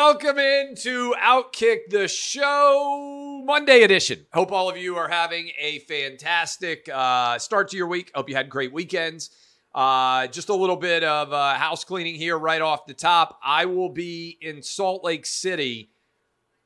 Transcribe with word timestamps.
Welcome 0.00 0.38
into 0.38 1.12
Outkick 1.20 1.90
the 1.90 2.06
Show 2.06 3.42
Monday 3.44 3.82
edition. 3.82 4.26
Hope 4.32 4.52
all 4.52 4.70
of 4.70 4.76
you 4.76 4.96
are 4.96 5.08
having 5.08 5.50
a 5.58 5.80
fantastic 5.80 6.88
uh, 6.88 7.36
start 7.40 7.70
to 7.70 7.76
your 7.76 7.88
week. 7.88 8.12
Hope 8.14 8.28
you 8.28 8.36
had 8.36 8.48
great 8.48 8.72
weekends. 8.72 9.30
Uh, 9.74 10.28
just 10.28 10.50
a 10.50 10.54
little 10.54 10.76
bit 10.76 11.02
of 11.02 11.32
uh, 11.32 11.54
house 11.54 11.82
cleaning 11.82 12.14
here 12.14 12.38
right 12.38 12.62
off 12.62 12.86
the 12.86 12.94
top. 12.94 13.40
I 13.42 13.64
will 13.64 13.88
be 13.88 14.38
in 14.40 14.62
Salt 14.62 15.02
Lake 15.02 15.26
City 15.26 15.90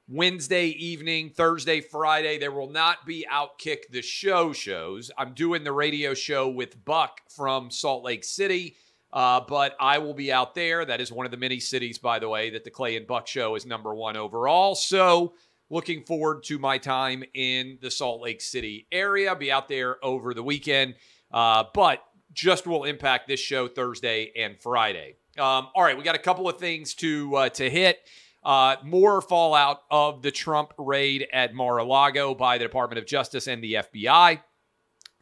Wednesday 0.07 0.67
evening, 0.67 1.31
Thursday, 1.31 1.81
Friday. 1.81 2.37
There 2.37 2.53
will 2.53 2.71
not 2.71 3.07
be 3.07 3.27
Outkick 3.33 3.89
the 3.91 4.03
Show 4.03 4.53
shows. 4.53 5.11
I'm 5.17 5.33
doing 5.33 5.65
the 5.65 5.73
radio 5.73 6.13
show 6.13 6.51
with 6.51 6.85
Buck 6.85 7.23
from 7.35 7.71
Salt 7.71 8.05
Lake 8.05 8.25
City. 8.25 8.77
Uh, 9.13 9.41
but 9.47 9.77
I 9.79 9.99
will 9.99 10.15
be 10.15 10.33
out 10.33 10.55
there. 10.55 10.85
That 10.85 11.01
is 11.01 11.13
one 11.13 11.27
of 11.27 11.33
the 11.33 11.37
many 11.37 11.61
cities, 11.61 11.99
by 11.99 12.19
the 12.19 12.29
way, 12.29 12.51
that 12.51 12.65
the 12.65 12.71
Clay 12.71 12.97
and 12.97 13.07
Buck 13.07 13.27
show 13.27 13.55
is 13.55 13.67
number 13.67 13.95
one 13.95 14.17
overall. 14.17 14.75
So, 14.75 15.35
looking 15.69 16.03
forward 16.05 16.45
to 16.45 16.59
my 16.59 16.79
time 16.79 17.23
in 17.35 17.79
the 17.81 17.91
Salt 17.91 18.23
Lake 18.23 18.41
City 18.41 18.87
area. 18.91 19.35
Be 19.35 19.53
out 19.53 19.69
there 19.69 20.03
over 20.05 20.33
the 20.33 20.43
weekend, 20.43 20.95
uh, 21.31 21.65
but 21.75 22.03
just 22.33 22.67
will 22.67 22.85
impact 22.85 23.29
this 23.29 23.41
show 23.41 23.69
Thursday 23.69 24.33
and 24.37 24.59
Friday. 24.59 25.17
Um, 25.39 25.69
all 25.75 25.83
right, 25.83 25.97
we 25.97 26.05
got 26.05 26.15
a 26.15 26.21
couple 26.21 26.49
of 26.49 26.59
things 26.59 26.95
to 26.95 27.35
uh, 27.37 27.49
to 27.51 27.69
hit. 27.69 27.99
Uh, 28.45 28.77
more 28.83 29.21
fallout 29.21 29.83
of 29.91 30.23
the 30.23 30.31
Trump 30.31 30.73
raid 30.77 31.29
at 31.33 31.55
Mar-a-Lago 31.55 32.35
by 32.35 32.59
the 32.59 32.65
Department 32.65 32.99
of 32.99 33.07
Justice 33.07 33.47
and 33.47 33.63
the 33.63 33.75
FBI. 33.75 34.41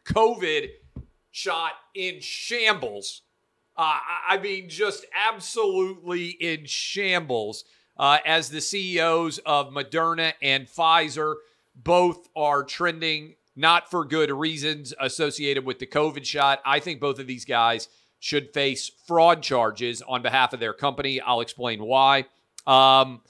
COVID 0.05 0.69
shot 1.29 1.73
in 1.93 2.19
shambles 2.19 3.21
uh, 3.81 3.97
I 4.29 4.37
mean, 4.37 4.69
just 4.69 5.05
absolutely 5.15 6.29
in 6.29 6.65
shambles 6.65 7.63
uh, 7.97 8.19
as 8.25 8.49
the 8.49 8.61
CEOs 8.61 9.39
of 9.39 9.71
Moderna 9.71 10.33
and 10.41 10.67
Pfizer 10.67 11.35
both 11.75 12.29
are 12.35 12.63
trending 12.63 13.35
not 13.55 13.89
for 13.89 14.05
good 14.05 14.29
reasons 14.31 14.93
associated 14.99 15.65
with 15.65 15.79
the 15.79 15.87
COVID 15.87 16.25
shot. 16.25 16.61
I 16.63 16.79
think 16.79 16.99
both 16.99 17.19
of 17.19 17.27
these 17.27 17.43
guys 17.43 17.89
should 18.19 18.53
face 18.53 18.91
fraud 19.07 19.41
charges 19.41 20.03
on 20.03 20.21
behalf 20.21 20.53
of 20.53 20.59
their 20.59 20.73
company. 20.73 21.19
I'll 21.19 21.41
explain 21.41 21.83
why. 21.83 22.25
Um, 22.67 23.21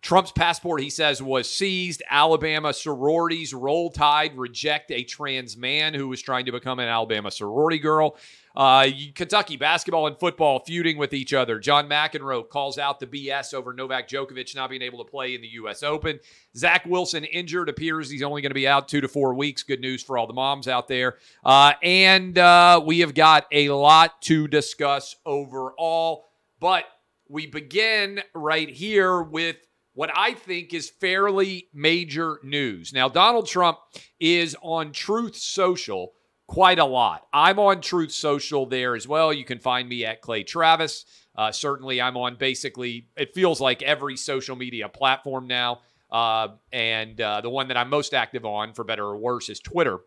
Trump's 0.00 0.30
passport, 0.30 0.80
he 0.80 0.90
says, 0.90 1.20
was 1.20 1.50
seized. 1.50 2.02
Alabama 2.08 2.72
sororities 2.72 3.52
roll 3.52 3.90
tide, 3.90 4.38
reject 4.38 4.92
a 4.92 5.02
trans 5.02 5.56
man 5.56 5.92
who 5.92 6.08
was 6.08 6.22
trying 6.22 6.44
to 6.46 6.52
become 6.52 6.78
an 6.78 6.88
Alabama 6.88 7.30
sorority 7.30 7.78
girl. 7.78 8.16
Uh, 8.54 8.88
Kentucky 9.14 9.56
basketball 9.56 10.06
and 10.06 10.18
football 10.18 10.60
feuding 10.60 10.98
with 10.98 11.12
each 11.12 11.32
other. 11.32 11.58
John 11.58 11.88
McEnroe 11.88 12.48
calls 12.48 12.78
out 12.78 12.98
the 12.98 13.06
BS 13.06 13.54
over 13.54 13.72
Novak 13.72 14.08
Djokovic 14.08 14.54
not 14.56 14.70
being 14.70 14.82
able 14.82 15.04
to 15.04 15.08
play 15.08 15.34
in 15.34 15.40
the 15.40 15.48
U.S. 15.48 15.82
Open. 15.82 16.18
Zach 16.56 16.84
Wilson 16.84 17.24
injured, 17.24 17.68
appears 17.68 18.10
he's 18.10 18.22
only 18.22 18.42
going 18.42 18.50
to 18.50 18.54
be 18.54 18.66
out 18.66 18.88
two 18.88 19.00
to 19.00 19.08
four 19.08 19.34
weeks. 19.34 19.62
Good 19.62 19.80
news 19.80 20.02
for 20.02 20.18
all 20.18 20.26
the 20.26 20.32
moms 20.32 20.66
out 20.66 20.88
there. 20.88 21.18
Uh, 21.44 21.74
and 21.82 22.36
uh, 22.36 22.82
we 22.84 23.00
have 23.00 23.14
got 23.14 23.46
a 23.52 23.68
lot 23.70 24.22
to 24.22 24.48
discuss 24.48 25.16
overall, 25.24 26.26
but 26.58 26.84
we 27.28 27.46
begin 27.46 28.22
right 28.34 28.68
here 28.68 29.22
with 29.22 29.56
what 29.98 30.12
I 30.14 30.34
think 30.34 30.74
is 30.74 30.88
fairly 30.88 31.66
major 31.74 32.38
news. 32.44 32.92
Now, 32.92 33.08
Donald 33.08 33.48
Trump 33.48 33.78
is 34.20 34.54
on 34.62 34.92
Truth 34.92 35.34
Social 35.34 36.12
quite 36.46 36.78
a 36.78 36.84
lot. 36.84 37.26
I'm 37.32 37.58
on 37.58 37.80
Truth 37.80 38.12
Social 38.12 38.64
there 38.64 38.94
as 38.94 39.08
well. 39.08 39.32
You 39.32 39.44
can 39.44 39.58
find 39.58 39.88
me 39.88 40.04
at 40.04 40.22
Clay 40.22 40.44
Travis. 40.44 41.04
Uh, 41.36 41.50
certainly, 41.50 42.00
I'm 42.00 42.16
on 42.16 42.36
basically, 42.36 43.08
it 43.16 43.34
feels 43.34 43.60
like 43.60 43.82
every 43.82 44.16
social 44.16 44.54
media 44.54 44.88
platform 44.88 45.48
now. 45.48 45.80
Uh, 46.12 46.50
and 46.72 47.20
uh, 47.20 47.40
the 47.40 47.50
one 47.50 47.66
that 47.66 47.76
I'm 47.76 47.90
most 47.90 48.14
active 48.14 48.44
on, 48.44 48.74
for 48.74 48.84
better 48.84 49.04
or 49.04 49.16
worse, 49.16 49.48
is 49.48 49.58
Twitter. 49.58 49.98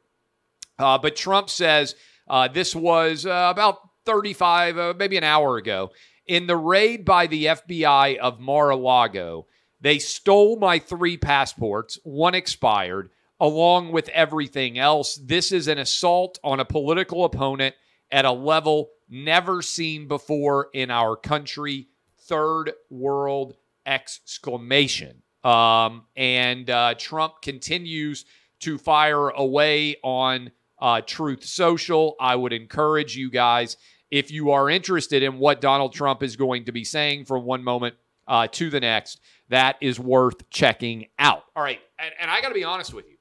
Uh, 0.80 1.00
but 1.00 1.18
Trump 1.18 1.50
says 1.50 1.96
uh, 2.30 2.48
this 2.48 2.74
was 2.74 3.26
uh, 3.26 3.50
about 3.52 3.90
35, 4.06 4.96
maybe 4.96 5.18
an 5.18 5.26
hour 5.26 5.58
ago. 5.58 5.92
In 6.28 6.48
the 6.48 6.56
raid 6.56 7.04
by 7.04 7.28
the 7.28 7.48
FBI 7.48 8.20
of 8.20 8.40
Mar 8.40 8.70
a 8.70 8.78
Lago, 8.78 9.48
they 9.82 10.00
stole 10.00 10.58
my 10.58 10.80
three 10.80 11.18
passports, 11.18 12.00
one 12.04 12.36
expired 12.36 13.10
along 13.40 13.92
with 13.92 14.08
everything 14.10 14.78
else. 14.78 15.16
This 15.16 15.52
is 15.52 15.68
an 15.68 15.80
assault 15.80 16.40
on 16.44 16.60
a 16.60 16.66
political 16.66 17.26
opponent 17.26 17.74
at 18.12 18.24
a 18.24 18.32
level 18.32 18.92
never 19.10 19.64
seen 19.64 20.08
before 20.08 20.70
in 20.74 20.92
our 20.92 21.16
country. 21.16 21.88
Third 22.20 22.74
world 22.92 23.56
exclamation. 23.86 25.24
Um, 25.44 26.04
and 26.16 26.70
uh, 26.70 26.94
Trump 27.00 27.42
continues 27.42 28.26
to 28.60 28.78
fire 28.78 29.30
away 29.30 29.96
on 30.04 30.52
uh, 30.80 31.02
Truth 31.02 31.44
Social. 31.44 32.16
I 32.20 32.36
would 32.36 32.54
encourage 32.54 33.18
you 33.18 33.32
guys, 33.32 33.76
if 34.12 34.30
you 34.30 34.52
are 34.52 34.70
interested 34.70 35.24
in 35.24 35.40
what 35.40 35.62
Donald 35.62 35.94
Trump 35.94 36.22
is 36.22 36.36
going 36.36 36.66
to 36.66 36.72
be 36.72 36.84
saying 36.84 37.26
from 37.26 37.44
one 37.44 37.64
moment 37.64 37.96
uh, 38.28 38.48
to 38.52 38.70
the 38.70 38.80
next, 38.80 39.20
that 39.52 39.76
is 39.82 40.00
worth 40.00 40.50
checking 40.50 41.08
out. 41.20 41.44
All 41.56 41.64
right. 41.64 41.80
And, 42.00 42.12
and 42.20 42.32
I 42.32 42.42
got 42.42 42.50
to 42.50 42.56
be 42.56 42.64
honest 42.64 42.94
with 42.94 43.06
you. 43.08 43.18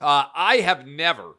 Uh, 0.00 0.24
I 0.34 0.56
have 0.56 0.86
never 0.86 1.34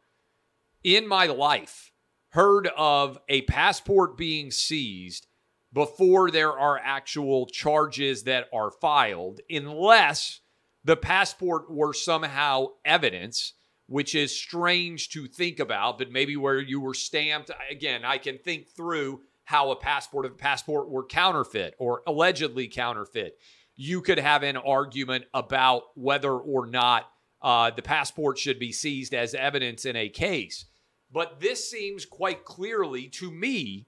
in 0.83 1.07
my 1.07 1.25
life 1.25 1.91
heard 2.29 2.67
of 2.77 3.17
a 3.29 3.41
passport 3.43 4.17
being 4.17 4.51
seized 4.51 5.27
before 5.71 6.29
there 6.29 6.51
are 6.51 6.79
actual 6.83 7.47
charges 7.47 8.23
that 8.23 8.47
are 8.53 8.69
filed, 8.69 9.41
unless 9.49 10.41
the 10.83 10.95
passport 10.95 11.71
were 11.71 11.93
somehow 11.93 12.67
evidence, 12.85 13.53
which 13.87 14.13
is 14.15 14.35
strange 14.35 15.09
to 15.09 15.27
think 15.27 15.59
about, 15.59 15.97
but 15.97 16.11
maybe 16.11 16.37
where 16.37 16.59
you 16.59 16.79
were 16.79 16.93
stamped. 16.93 17.51
Again, 17.71 18.05
I 18.05 18.17
can 18.17 18.37
think 18.37 18.67
through 18.67 19.21
how 19.45 19.71
a 19.71 19.75
passport, 19.75 20.25
if 20.25 20.33
a 20.33 20.35
passport 20.35 20.89
were 20.89 21.05
counterfeit 21.05 21.75
or 21.79 22.01
allegedly 22.05 22.67
counterfeit, 22.67 23.37
you 23.75 24.01
could 24.01 24.19
have 24.19 24.43
an 24.43 24.57
argument 24.57 25.25
about 25.33 25.83
whether 25.95 26.31
or 26.31 26.65
not 26.67 27.09
uh, 27.41 27.71
the 27.71 27.81
passport 27.81 28.37
should 28.37 28.59
be 28.59 28.71
seized 28.71 29.13
as 29.13 29.33
evidence 29.33 29.85
in 29.85 29.95
a 29.95 30.09
case. 30.09 30.65
But 31.11 31.39
this 31.39 31.69
seems 31.69 32.05
quite 32.05 32.45
clearly 32.45 33.07
to 33.09 33.29
me, 33.31 33.85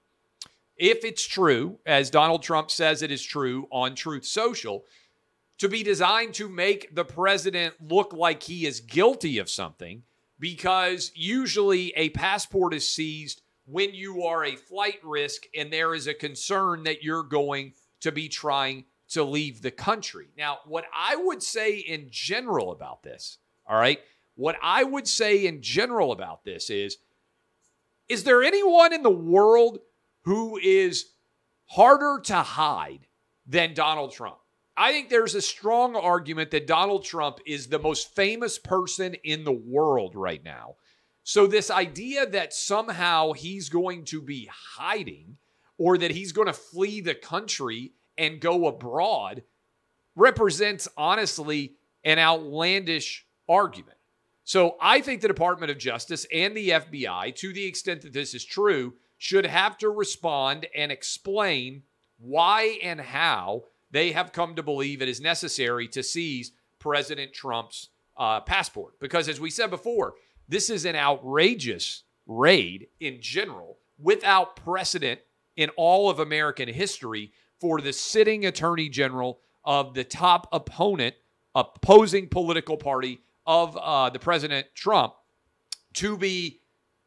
if 0.76 1.04
it's 1.04 1.26
true, 1.26 1.78
as 1.86 2.10
Donald 2.10 2.42
Trump 2.42 2.70
says 2.70 3.02
it 3.02 3.10
is 3.10 3.22
true 3.22 3.66
on 3.72 3.94
Truth 3.94 4.26
Social, 4.26 4.84
to 5.58 5.68
be 5.68 5.82
designed 5.82 6.34
to 6.34 6.48
make 6.48 6.94
the 6.94 7.04
president 7.04 7.74
look 7.80 8.12
like 8.12 8.42
he 8.42 8.66
is 8.66 8.80
guilty 8.80 9.38
of 9.38 9.48
something 9.48 10.02
because 10.38 11.10
usually 11.14 11.92
a 11.96 12.10
passport 12.10 12.74
is 12.74 12.88
seized 12.88 13.40
when 13.64 13.94
you 13.94 14.22
are 14.24 14.44
a 14.44 14.56
flight 14.56 15.00
risk 15.02 15.44
and 15.56 15.72
there 15.72 15.94
is 15.94 16.06
a 16.06 16.14
concern 16.14 16.82
that 16.84 17.02
you're 17.02 17.22
going 17.22 17.72
to 18.00 18.12
be 18.12 18.28
trying 18.28 18.84
to 19.10 19.22
leave 19.22 19.62
the 19.62 19.70
country. 19.70 20.28
Now, 20.36 20.58
what 20.66 20.84
I 20.94 21.16
would 21.16 21.42
say 21.42 21.76
in 21.76 22.08
general 22.10 22.72
about 22.72 23.02
this 23.02 23.38
all 23.68 23.78
right. 23.78 24.00
What 24.36 24.56
I 24.62 24.84
would 24.84 25.08
say 25.08 25.46
in 25.46 25.62
general 25.62 26.12
about 26.12 26.44
this 26.44 26.70
is 26.70 26.98
is 28.08 28.22
there 28.22 28.42
anyone 28.42 28.92
in 28.92 29.02
the 29.02 29.10
world 29.10 29.78
who 30.22 30.58
is 30.58 31.06
harder 31.64 32.20
to 32.24 32.36
hide 32.36 33.06
than 33.46 33.74
Donald 33.74 34.12
Trump? 34.12 34.36
I 34.76 34.92
think 34.92 35.08
there's 35.08 35.34
a 35.34 35.42
strong 35.42 35.96
argument 35.96 36.50
that 36.52 36.66
Donald 36.66 37.04
Trump 37.04 37.40
is 37.46 37.66
the 37.66 37.78
most 37.78 38.14
famous 38.14 38.58
person 38.58 39.14
in 39.24 39.42
the 39.42 39.52
world 39.52 40.14
right 40.14 40.44
now. 40.44 40.76
So, 41.24 41.46
this 41.46 41.70
idea 41.70 42.26
that 42.26 42.52
somehow 42.52 43.32
he's 43.32 43.68
going 43.68 44.04
to 44.06 44.22
be 44.22 44.48
hiding 44.52 45.38
or 45.78 45.98
that 45.98 46.12
he's 46.12 46.30
going 46.30 46.46
to 46.46 46.52
flee 46.52 47.00
the 47.00 47.14
country 47.14 47.94
and 48.18 48.40
go 48.40 48.66
abroad 48.66 49.42
represents, 50.14 50.88
honestly, 50.96 51.74
an 52.04 52.18
outlandish 52.18 53.26
argument. 53.48 53.96
So 54.44 54.76
I 54.80 55.00
think 55.00 55.20
the 55.20 55.28
Department 55.28 55.70
of 55.70 55.78
Justice 55.78 56.26
and 56.32 56.56
the 56.56 56.70
FBI, 56.70 57.34
to 57.36 57.52
the 57.52 57.64
extent 57.66 58.02
that 58.02 58.12
this 58.12 58.32
is 58.32 58.44
true, 58.44 58.94
should 59.18 59.46
have 59.46 59.76
to 59.78 59.88
respond 59.90 60.66
and 60.74 60.92
explain 60.92 61.82
why 62.18 62.78
and 62.82 63.00
how 63.00 63.64
they 63.90 64.12
have 64.12 64.32
come 64.32 64.54
to 64.54 64.62
believe 64.62 65.02
it 65.02 65.08
is 65.08 65.20
necessary 65.20 65.88
to 65.88 66.02
seize 66.02 66.52
President 66.78 67.32
Trump's 67.32 67.88
uh, 68.16 68.40
passport. 68.40 68.98
Because 69.00 69.28
as 69.28 69.40
we 69.40 69.50
said 69.50 69.70
before, 69.70 70.14
this 70.48 70.70
is 70.70 70.84
an 70.84 70.96
outrageous 70.96 72.04
raid 72.26 72.88
in 73.00 73.20
general 73.20 73.78
without 73.98 74.56
precedent 74.56 75.20
in 75.56 75.70
all 75.70 76.10
of 76.10 76.20
American 76.20 76.68
history 76.68 77.32
for 77.60 77.80
the 77.80 77.92
sitting 77.92 78.46
attorney 78.46 78.88
general 78.88 79.40
of 79.64 79.94
the 79.94 80.04
top 80.04 80.48
opponent, 80.52 81.14
opposing 81.54 82.28
political 82.28 82.76
party 82.76 83.20
of 83.46 83.76
uh, 83.76 84.10
the 84.10 84.18
President 84.18 84.66
Trump 84.74 85.14
to 85.94 86.16
be 86.16 86.60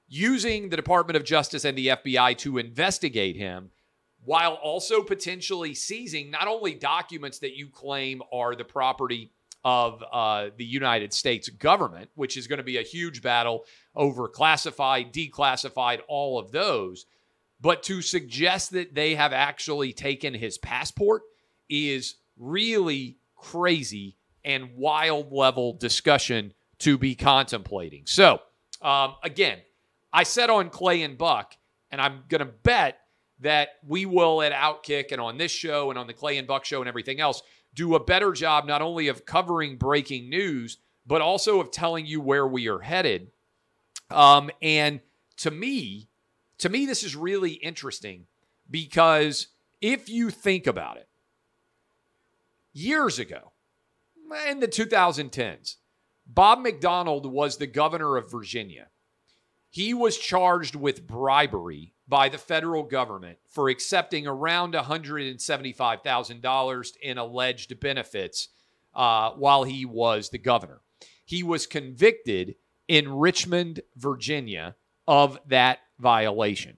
using 0.07 0.69
the 0.69 0.75
Department 0.75 1.15
of 1.15 1.23
Justice 1.23 1.65
and 1.65 1.77
the 1.77 1.87
FBI 1.87 2.37
to 2.39 2.57
investigate 2.57 3.35
him 3.35 3.69
while 4.25 4.53
also 4.55 5.01
potentially 5.01 5.73
seizing 5.73 6.29
not 6.29 6.47
only 6.47 6.73
documents 6.73 7.39
that 7.39 7.55
you 7.55 7.67
claim 7.67 8.21
are 8.33 8.55
the 8.55 8.65
property 8.65 9.31
of 9.63 10.03
uh, 10.11 10.49
the 10.57 10.65
United 10.65 11.13
States 11.13 11.49
government, 11.49 12.09
which 12.15 12.37
is 12.37 12.47
going 12.47 12.57
to 12.57 12.63
be 12.63 12.77
a 12.77 12.83
huge 12.83 13.21
battle 13.21 13.65
over 13.95 14.27
classified, 14.27 15.13
declassified, 15.13 15.99
all 16.07 16.39
of 16.39 16.51
those. 16.51 17.05
But 17.61 17.83
to 17.83 18.01
suggest 18.01 18.71
that 18.71 18.95
they 18.95 19.15
have 19.15 19.33
actually 19.33 19.93
taken 19.93 20.33
his 20.33 20.57
passport 20.57 21.23
is 21.69 22.15
really 22.37 23.17
crazy 23.35 24.17
and 24.45 24.75
wild 24.75 25.31
level 25.31 25.73
discussion 25.73 26.53
to 26.79 26.97
be 26.97 27.15
contemplating. 27.15 28.05
So, 28.05 28.39
um, 28.81 29.15
again, 29.23 29.59
I 30.13 30.23
said 30.23 30.49
on 30.49 30.69
Clay 30.69 31.01
and 31.03 31.17
Buck, 31.17 31.55
and 31.91 31.99
I'm 31.99 32.23
going 32.29 32.39
to 32.39 32.45
bet 32.45 32.99
that 33.41 33.69
we 33.85 34.05
will 34.05 34.41
at 34.41 34.51
Outkick 34.51 35.11
and 35.11 35.21
on 35.21 35.37
this 35.37 35.51
show 35.51 35.89
and 35.89 35.99
on 35.99 36.07
the 36.07 36.13
Clay 36.13 36.37
and 36.37 36.47
Buck 36.47 36.65
show 36.65 36.81
and 36.81 36.87
everything 36.87 37.19
else 37.19 37.41
do 37.73 37.95
a 37.95 38.03
better 38.03 38.31
job 38.31 38.65
not 38.65 38.81
only 38.81 39.07
of 39.07 39.25
covering 39.25 39.77
breaking 39.77 40.29
news, 40.29 40.77
but 41.05 41.21
also 41.21 41.59
of 41.59 41.71
telling 41.71 42.05
you 42.05 42.19
where 42.19 42.47
we 42.47 42.67
are 42.67 42.79
headed. 42.79 43.31
Um, 44.09 44.49
and 44.61 44.99
to 45.37 45.51
me, 45.51 46.08
to 46.59 46.69
me, 46.69 46.85
this 46.85 47.03
is 47.03 47.15
really 47.15 47.53
interesting 47.53 48.27
because 48.69 49.47
if 49.81 50.09
you 50.09 50.29
think 50.29 50.67
about 50.67 50.97
it, 50.97 51.07
years 52.73 53.17
ago, 53.17 53.53
in 54.47 54.59
the 54.59 54.67
2010s, 54.67 55.77
Bob 56.27 56.59
McDonnell 56.59 57.25
was 57.25 57.57
the 57.57 57.65
governor 57.65 58.15
of 58.17 58.31
Virginia. 58.31 58.89
He 59.71 59.91
was 59.93 60.17
charged 60.17 60.75
with 60.75 61.07
bribery 61.07 61.93
by 62.07 62.29
the 62.29 62.37
federal 62.37 62.83
government 62.83 63.39
for 63.47 63.69
accepting 63.69 64.27
around 64.27 64.73
$175,000 64.73 66.97
in 67.01 67.17
alleged 67.17 67.79
benefits 67.79 68.49
uh, 68.93 69.31
while 69.31 69.63
he 69.63 69.85
was 69.85 70.29
the 70.29 70.37
governor. 70.37 70.81
He 71.23 71.41
was 71.43 71.65
convicted 71.67 72.55
in 72.87 73.13
Richmond, 73.13 73.81
Virginia, 73.95 74.75
of 75.07 75.39
that 75.47 75.79
violation. 75.99 76.77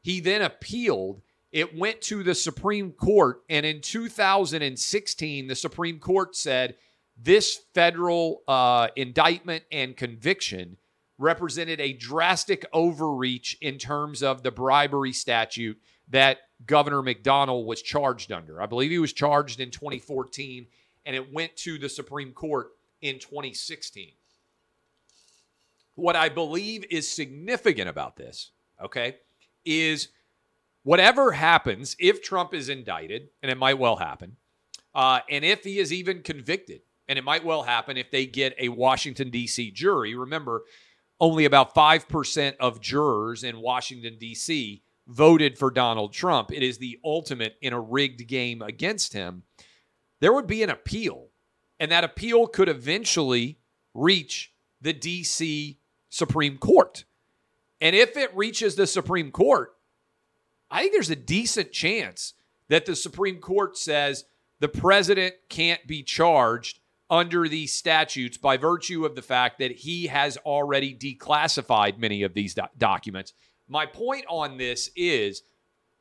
He 0.00 0.20
then 0.20 0.42
appealed. 0.42 1.22
It 1.52 1.78
went 1.78 2.00
to 2.02 2.22
the 2.22 2.34
Supreme 2.34 2.92
Court, 2.92 3.42
and 3.48 3.66
in 3.66 3.80
2016, 3.82 5.46
the 5.46 5.54
Supreme 5.54 5.98
Court 5.98 6.34
said 6.34 6.76
this 7.16 7.60
federal 7.74 8.42
uh, 8.48 8.88
indictment 8.96 9.64
and 9.70 9.96
conviction 9.96 10.78
represented 11.18 11.80
a 11.80 11.92
drastic 11.92 12.64
overreach 12.72 13.56
in 13.60 13.78
terms 13.78 14.22
of 14.22 14.42
the 14.42 14.50
bribery 14.50 15.12
statute 15.12 15.78
that 16.08 16.38
Governor 16.66 17.02
McDonnell 17.02 17.64
was 17.64 17.82
charged 17.82 18.32
under. 18.32 18.60
I 18.60 18.66
believe 18.66 18.90
he 18.90 18.98
was 18.98 19.12
charged 19.12 19.60
in 19.60 19.70
2014 19.70 20.66
and 21.04 21.16
it 21.16 21.32
went 21.32 21.56
to 21.56 21.78
the 21.78 21.88
Supreme 21.88 22.32
Court 22.32 22.68
in 23.00 23.18
2016. 23.18 24.12
What 25.94 26.16
I 26.16 26.28
believe 26.28 26.84
is 26.90 27.10
significant 27.10 27.88
about 27.88 28.16
this, 28.16 28.50
okay, 28.84 29.16
is 29.64 30.08
whatever 30.82 31.32
happens 31.32 31.96
if 31.98 32.22
Trump 32.22 32.54
is 32.54 32.68
indicted, 32.68 33.28
and 33.42 33.50
it 33.50 33.58
might 33.58 33.78
well 33.78 33.96
happen, 33.96 34.36
uh, 34.94 35.20
and 35.30 35.44
if 35.44 35.64
he 35.64 35.78
is 35.78 35.92
even 35.92 36.22
convicted, 36.22 36.82
and 37.08 37.18
it 37.18 37.24
might 37.24 37.44
well 37.44 37.62
happen 37.62 37.96
if 37.96 38.10
they 38.10 38.26
get 38.26 38.54
a 38.58 38.68
Washington, 38.68 39.30
D.C. 39.30 39.70
jury. 39.70 40.14
Remember, 40.14 40.62
only 41.20 41.44
about 41.44 41.74
5% 41.74 42.56
of 42.58 42.80
jurors 42.80 43.44
in 43.44 43.60
Washington, 43.60 44.16
D.C. 44.18 44.82
voted 45.06 45.58
for 45.58 45.70
Donald 45.70 46.12
Trump. 46.12 46.52
It 46.52 46.62
is 46.62 46.78
the 46.78 46.98
ultimate 47.04 47.56
in 47.60 47.72
a 47.72 47.80
rigged 47.80 48.26
game 48.26 48.62
against 48.62 49.12
him. 49.12 49.44
There 50.20 50.32
would 50.32 50.46
be 50.46 50.62
an 50.62 50.70
appeal, 50.70 51.28
and 51.78 51.90
that 51.90 52.04
appeal 52.04 52.46
could 52.46 52.68
eventually 52.68 53.58
reach 53.94 54.52
the 54.80 54.92
D.C. 54.92 55.78
Supreme 56.10 56.58
Court. 56.58 57.04
And 57.82 57.96
if 57.96 58.16
it 58.16 58.34
reaches 58.36 58.76
the 58.76 58.86
Supreme 58.86 59.32
Court, 59.32 59.74
I 60.70 60.80
think 60.80 60.92
there's 60.92 61.10
a 61.10 61.16
decent 61.16 61.72
chance 61.72 62.34
that 62.68 62.86
the 62.86 62.94
Supreme 62.94 63.40
Court 63.40 63.76
says 63.76 64.24
the 64.60 64.68
president 64.68 65.34
can't 65.48 65.84
be 65.88 66.04
charged 66.04 66.78
under 67.10 67.48
these 67.48 67.72
statutes 67.72 68.38
by 68.38 68.56
virtue 68.56 69.04
of 69.04 69.16
the 69.16 69.20
fact 69.20 69.58
that 69.58 69.72
he 69.72 70.06
has 70.06 70.36
already 70.38 70.96
declassified 70.96 71.98
many 71.98 72.22
of 72.22 72.34
these 72.34 72.54
do- 72.54 72.62
documents. 72.78 73.32
My 73.68 73.84
point 73.84 74.26
on 74.28 74.58
this 74.58 74.88
is 74.94 75.42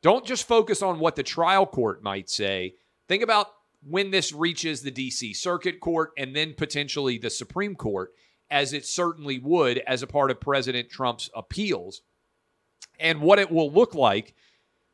don't 0.03 0.25
just 0.25 0.47
focus 0.47 0.83
on 0.83 0.99
what 0.99 1.15
the 1.15 1.23
trial 1.23 1.65
court 1.65 2.03
might 2.03 2.29
say. 2.29 2.75
Think 3.07 3.23
about 3.23 3.47
when 3.83 4.11
this 4.11 4.31
reaches 4.31 4.83
the 4.83 4.91
DC 4.91 5.35
Circuit 5.35 5.79
Court 5.79 6.11
and 6.15 6.35
then 6.35 6.53
potentially 6.53 7.17
the 7.17 7.31
Supreme 7.31 7.75
Court, 7.75 8.13
as 8.51 8.73
it 8.73 8.85
certainly 8.85 9.39
would 9.39 9.79
as 9.87 10.03
a 10.03 10.07
part 10.07 10.29
of 10.29 10.39
President 10.39 10.89
Trump's 10.89 11.29
appeals, 11.33 12.01
and 12.99 13.21
what 13.21 13.39
it 13.39 13.49
will 13.49 13.71
look 13.71 13.95
like 13.95 14.35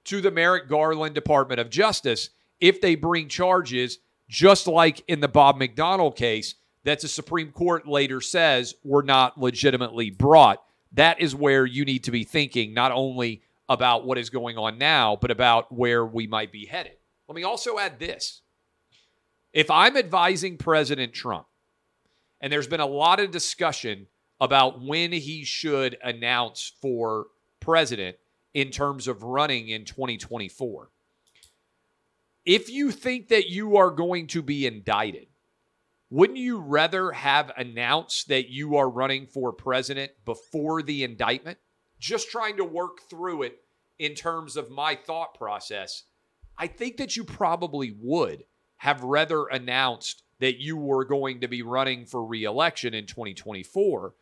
to 0.06 0.22
the 0.22 0.32
Merrick 0.32 0.70
Garland 0.70 1.16
Department 1.16 1.60
of 1.60 1.70
Justice 1.70 2.30
if 2.62 2.80
they 2.80 2.96
bring 2.96 3.28
charges 3.28 3.98
just 4.30 4.68
like 4.68 5.04
in 5.08 5.20
the 5.20 5.28
Bob 5.28 5.60
McDonnell 5.60 6.16
case 6.16 6.56
that 6.84 7.02
the 7.02 7.08
Supreme 7.08 7.52
Court 7.52 7.88
later 7.88 8.22
says 8.22 8.76
were 8.84 9.04
not 9.04 9.38
legitimately 9.38 10.10
brought. 10.10 10.64
That 10.94 11.20
is 11.20 11.36
where 11.36 11.66
you 11.66 11.84
need 11.84 12.06
to 12.06 12.12
be 12.12 12.24
thinking 12.24 12.74
not 12.74 12.94
only 12.94 13.42
about 13.68 14.06
what 14.06 14.18
is 14.18 14.30
going 14.30 14.58
on 14.58 14.78
now, 14.78 15.18
but 15.20 15.32
about 15.32 15.70
where 15.74 16.06
we 16.06 16.28
might 16.28 16.52
be 16.52 16.66
headed. 16.66 16.94
Let 17.28 17.36
me 17.36 17.44
also 17.44 17.78
add 17.78 18.00
this. 18.00 18.42
If 19.52 19.70
I'm 19.70 19.98
advising 19.98 20.58
President 20.58 21.12
Trump, 21.12 21.48
and 22.42 22.52
there's 22.52 22.68
been 22.68 22.80
a 22.80 22.86
lot 22.86 23.20
of 23.20 23.32
discussion 23.32 24.08
about 24.40 24.84
when 24.84 25.12
he 25.12 25.44
should 25.44 25.98
announce 26.04 26.74
for 26.82 27.28
president 27.60 28.18
in 28.54 28.70
terms 28.70 29.08
of 29.08 29.24
running 29.24 29.70
in 29.70 29.86
2024 29.86 30.90
if 32.48 32.70
you 32.70 32.92
think 32.92 33.28
that 33.28 33.50
you 33.50 33.76
are 33.76 33.92
going 33.92 34.26
to 34.28 34.42
be 34.42 34.66
indicted, 34.66 35.28
wouldn't 36.10 36.40
you 36.40 36.60
rather 36.60 37.12
have 37.12 37.52
announced 37.58 38.30
that 38.30 38.48
you 38.50 38.78
are 38.78 38.90
running 38.90 39.28
for 39.28 39.52
president 39.52 40.14
before 40.24 40.82
the 40.82 41.04
indictment? 41.04 41.58
Just 42.00 42.32
trying 42.32 42.56
to 42.56 42.64
work 42.64 43.02
through 43.10 43.44
it 43.44 43.60
in 44.00 44.14
terms 44.14 44.56
of 44.56 44.72
my 44.72 44.96
thought 44.96 45.34
process. 45.34 46.04
I 46.58 46.68
think 46.68 46.96
that 46.98 47.18
you 47.18 47.26
probably 47.26 47.94
would 48.00 48.46
have 48.78 49.04
rather 49.04 49.48
announced 49.48 50.24
that 50.40 50.60
you 50.60 50.78
were 50.78 51.06
going 51.06 51.42
to 51.42 51.48
be 51.48 51.62
running 51.62 52.06
for 52.06 52.24
reelection 52.26 52.94
in 52.94 53.06
2024 53.06 54.14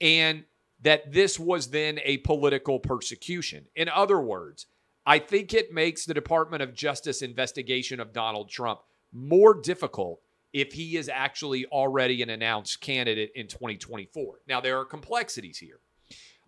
and 0.00 0.44
that 0.80 1.12
this 1.12 1.38
was 1.38 1.70
then 1.70 1.98
a 2.04 2.18
political 2.18 2.78
persecution. 2.78 3.66
In 3.74 3.88
other 3.88 4.20
words, 4.20 4.66
I 5.04 5.18
think 5.18 5.52
it 5.52 5.72
makes 5.72 6.04
the 6.04 6.14
Department 6.14 6.62
of 6.62 6.74
Justice 6.74 7.22
investigation 7.22 7.98
of 7.98 8.12
Donald 8.12 8.48
Trump 8.48 8.80
more 9.12 9.54
difficult 9.54 10.20
if 10.52 10.72
he 10.72 10.96
is 10.96 11.08
actually 11.08 11.66
already 11.66 12.22
an 12.22 12.30
announced 12.30 12.80
candidate 12.80 13.32
in 13.34 13.48
2024. 13.48 14.40
Now, 14.46 14.60
there 14.60 14.78
are 14.78 14.84
complexities 14.84 15.58
here 15.58 15.80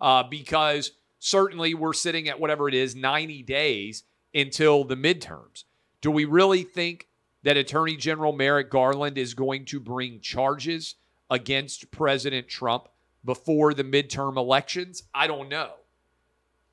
uh, 0.01 0.23
because 0.23 0.93
certainly 1.19 1.75
we're 1.75 1.93
sitting 1.93 2.29
at 2.29 2.41
whatever 2.41 2.69
it 2.69 2.75
is, 2.75 2.95
90 2.95 3.43
days 3.43 4.05
until 4.35 4.85
the 4.85 4.97
midterms. 4.97 5.65
Do 6.01 6.11
we 6.11 6.25
really 6.25 6.63
think 6.63 7.09
that 7.43 7.57
Attorney 7.57 7.97
General 7.97 8.33
Merrick 8.33 8.71
Garland 8.71 9.17
is 9.17 9.35
going 9.35 9.65
to 9.67 9.81
bring 9.81 10.21
charges 10.21 10.97
against 11.31 11.91
President 11.91 12.49
Trump 12.49 12.89
before 13.25 13.75
the 13.75 13.85
midterm 13.85 14.37
elections? 14.37 15.05
I 15.15 15.27
don't 15.27 15.49
know. 15.49 15.73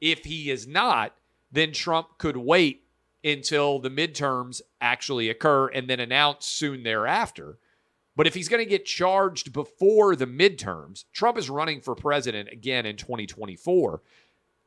If 0.01 0.25
he 0.25 0.49
is 0.51 0.67
not, 0.67 1.13
then 1.51 1.71
Trump 1.71 2.17
could 2.17 2.37
wait 2.37 2.83
until 3.23 3.79
the 3.79 3.89
midterms 3.89 4.61
actually 4.79 5.29
occur 5.29 5.67
and 5.67 5.89
then 5.89 5.99
announce 5.99 6.45
soon 6.45 6.83
thereafter. 6.83 7.57
But 8.15 8.27
if 8.27 8.33
he's 8.33 8.49
going 8.49 8.63
to 8.63 8.69
get 8.69 8.85
charged 8.85 9.53
before 9.53 10.15
the 10.15 10.25
midterms, 10.25 11.05
Trump 11.13 11.37
is 11.37 11.49
running 11.49 11.81
for 11.81 11.93
president 11.93 12.49
again 12.49 12.85
in 12.85 12.95
2024. 12.95 14.01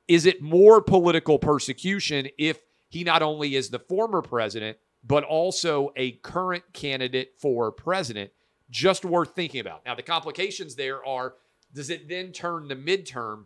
Is 0.09 0.27
it 0.27 0.43
more 0.43 0.81
political 0.81 1.39
persecution 1.39 2.29
if 2.39 2.61
he 2.89 3.05
not 3.05 3.23
only 3.23 3.57
is 3.57 3.71
the 3.71 3.79
former 3.79 4.23
president, 4.23 4.79
but 5.03 5.25
also 5.25 5.93
a 5.97 6.13
current 6.13 6.65
candidate 6.73 7.33
for 7.39 7.73
president, 7.73 8.31
just 8.71 9.05
worth 9.05 9.35
thinking 9.35 9.61
about. 9.61 9.85
Now, 9.85 9.95
the 9.95 10.03
complications 10.03 10.75
there 10.75 11.05
are 11.05 11.35
does 11.73 11.91
it 11.91 12.09
then 12.09 12.33
turn 12.33 12.69
the 12.69 12.77
midterm 12.77 13.45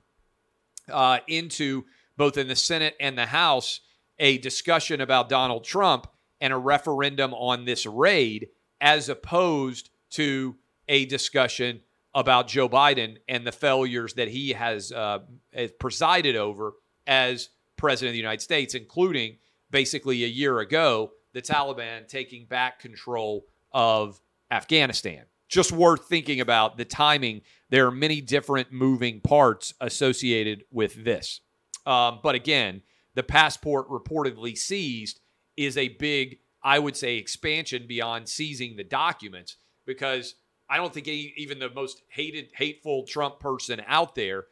uh, 0.90 1.18
into 1.28 1.84
both 2.16 2.36
in 2.36 2.48
the 2.48 2.56
Senate 2.56 2.94
and 3.00 3.18
the 3.18 3.26
House 3.26 3.80
a 4.18 4.38
discussion 4.38 5.00
about 5.00 5.28
Donald 5.28 5.64
Trump 5.64 6.06
and 6.40 6.52
a 6.52 6.56
referendum 6.56 7.34
on 7.34 7.64
this 7.64 7.86
raid, 7.86 8.48
as 8.80 9.08
opposed 9.08 9.90
to 10.10 10.56
a 10.88 11.04
discussion 11.06 11.80
about 12.14 12.46
Joe 12.46 12.68
Biden 12.68 13.16
and 13.28 13.46
the 13.46 13.52
failures 13.52 14.14
that 14.14 14.28
he 14.28 14.50
has, 14.50 14.92
uh, 14.92 15.20
has 15.52 15.72
presided 15.72 16.36
over 16.36 16.74
as 17.06 17.48
president 17.76 18.10
of 18.10 18.12
the 18.12 18.18
United 18.18 18.42
States, 18.42 18.74
including 18.74 19.36
basically 19.70 20.22
a 20.22 20.28
year 20.28 20.60
ago, 20.60 21.10
the 21.34 21.42
Taliban 21.42 22.08
taking 22.08 22.46
back 22.46 22.78
control 22.78 23.44
of 23.72 24.20
Afghanistan. 24.50 25.24
Just 25.48 25.72
worth 25.72 26.08
thinking 26.08 26.40
about 26.40 26.78
the 26.78 26.84
timing. 26.86 27.42
There 27.68 27.86
are 27.86 27.90
many 27.90 28.22
different 28.22 28.72
moving 28.72 29.20
parts 29.20 29.74
associated 29.80 30.64
with 30.70 31.04
this. 31.04 31.40
Um, 31.84 32.20
but 32.22 32.34
again, 32.34 32.80
the 33.14 33.22
passport 33.22 33.88
reportedly 33.90 34.56
seized 34.56 35.20
is 35.56 35.76
a 35.76 35.88
big, 35.88 36.38
I 36.62 36.78
would 36.78 36.96
say, 36.96 37.16
expansion 37.16 37.86
beyond 37.86 38.28
seizing 38.28 38.76
the 38.76 38.84
documents 38.84 39.56
because 39.84 40.36
I 40.68 40.78
don't 40.78 40.94
think 40.94 41.08
any, 41.08 41.34
even 41.36 41.58
the 41.58 41.70
most 41.70 42.02
hated, 42.08 42.48
hateful 42.54 43.04
Trump 43.04 43.38
person 43.38 43.82
out 43.86 44.14
there 44.14 44.46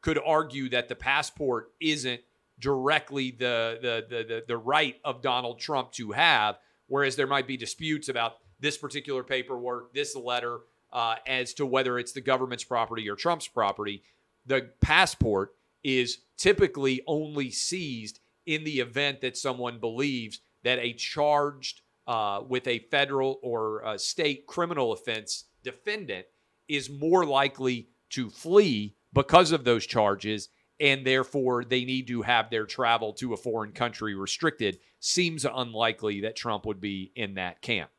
could 0.00 0.18
argue 0.24 0.68
that 0.70 0.88
the 0.88 0.94
passport 0.94 1.72
isn't 1.80 2.20
directly 2.60 3.30
the, 3.30 3.78
the 3.80 4.06
the 4.08 4.44
the 4.46 4.56
right 4.56 4.96
of 5.04 5.22
Donald 5.22 5.58
Trump 5.58 5.92
to 5.92 6.12
have. 6.12 6.58
Whereas 6.86 7.16
there 7.16 7.26
might 7.26 7.46
be 7.46 7.56
disputes 7.56 8.08
about 8.08 8.38
this 8.60 8.78
particular 8.78 9.22
paperwork, 9.22 9.92
this 9.92 10.16
letter, 10.16 10.60
uh, 10.92 11.16
as 11.26 11.54
to 11.54 11.66
whether 11.66 11.98
it's 11.98 12.12
the 12.12 12.20
government's 12.20 12.64
property 12.64 13.08
or 13.08 13.14
Trump's 13.14 13.48
property. 13.48 14.02
The 14.46 14.70
passport 14.80 15.54
is 15.84 16.18
typically 16.36 17.02
only 17.06 17.50
seized 17.50 18.20
in 18.46 18.64
the 18.64 18.80
event 18.80 19.20
that 19.20 19.36
someone 19.36 19.78
believes 19.78 20.40
that 20.62 20.78
a 20.78 20.94
charged 20.94 21.82
uh, 22.06 22.42
with 22.48 22.66
a 22.66 22.78
federal 22.90 23.38
or 23.42 23.82
a 23.84 23.98
state 23.98 24.46
criminal 24.46 24.92
offense 24.92 25.44
defendant 25.62 26.26
is 26.68 26.88
more 26.88 27.26
likely 27.26 27.88
to 28.10 28.30
flee 28.30 28.96
because 29.12 29.52
of 29.52 29.64
those 29.64 29.86
charges 29.86 30.48
and 30.80 31.06
therefore 31.06 31.64
they 31.64 31.84
need 31.84 32.06
to 32.06 32.22
have 32.22 32.50
their 32.50 32.66
travel 32.66 33.12
to 33.14 33.32
a 33.32 33.36
foreign 33.36 33.72
country 33.72 34.14
restricted 34.14 34.78
seems 35.00 35.44
unlikely 35.44 36.20
that 36.20 36.36
Trump 36.36 36.66
would 36.66 36.80
be 36.80 37.12
in 37.14 37.34
that 37.34 37.60
camp. 37.62 37.90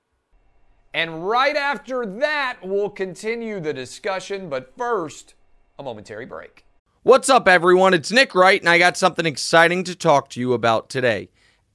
And 0.94 1.28
right 1.28 1.56
after 1.56 2.06
that, 2.06 2.60
we'll 2.64 2.90
continue 2.90 3.60
the 3.60 3.74
discussion, 3.74 4.50
but 4.50 4.76
first, 4.76 5.36
a 5.78 5.84
momentary 5.84 6.26
break. 6.26 6.66
What's 7.04 7.30
up, 7.30 7.48
everyone? 7.48 7.94
It's 7.94 8.12
Nick 8.12 8.34
Wright, 8.34 8.60
and 8.60 8.70
I 8.70 8.78
got 8.78 8.98
something 8.98 9.26
exciting 9.26 9.84
to 9.86 9.96
talk 9.96 10.30
to 10.32 10.40
you 10.40 10.54
about 10.54 10.90
today. 10.90 11.30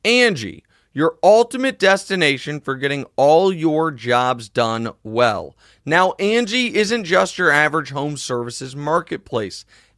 Angi, 0.05 0.63
your 0.93 1.17
ultimate 1.23 1.79
destination 1.79 2.61
for 2.61 2.77
getting 2.77 3.05
all 3.17 3.53
your 3.53 3.91
jobs 3.91 4.49
done 4.49 4.93
well. 5.03 5.57
Now, 5.85 6.13
Angi 6.19 6.73
isn't 6.73 7.05
just 7.05 7.39
your 7.39 7.51
average 7.51 7.91
home 7.91 8.17
services 8.17 8.77
marketplace. 8.77 9.65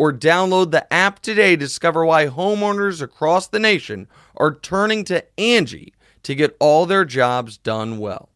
or 0.00 0.14
download 0.14 0.70
the 0.70 0.90
app 0.90 1.20
today 1.20 1.50
to 1.50 1.58
discover 1.58 2.06
why 2.06 2.24
homeowners 2.24 3.02
across 3.02 3.46
the 3.46 3.58
nation 3.58 4.08
are 4.34 4.54
turning 4.54 5.04
to 5.04 5.22
Angi 5.36 5.92
to 6.22 6.34
get 6.34 6.56
all 6.58 6.86
their 6.86 7.04
jobs 7.04 7.58
done 7.58 7.98
well. 7.98 8.30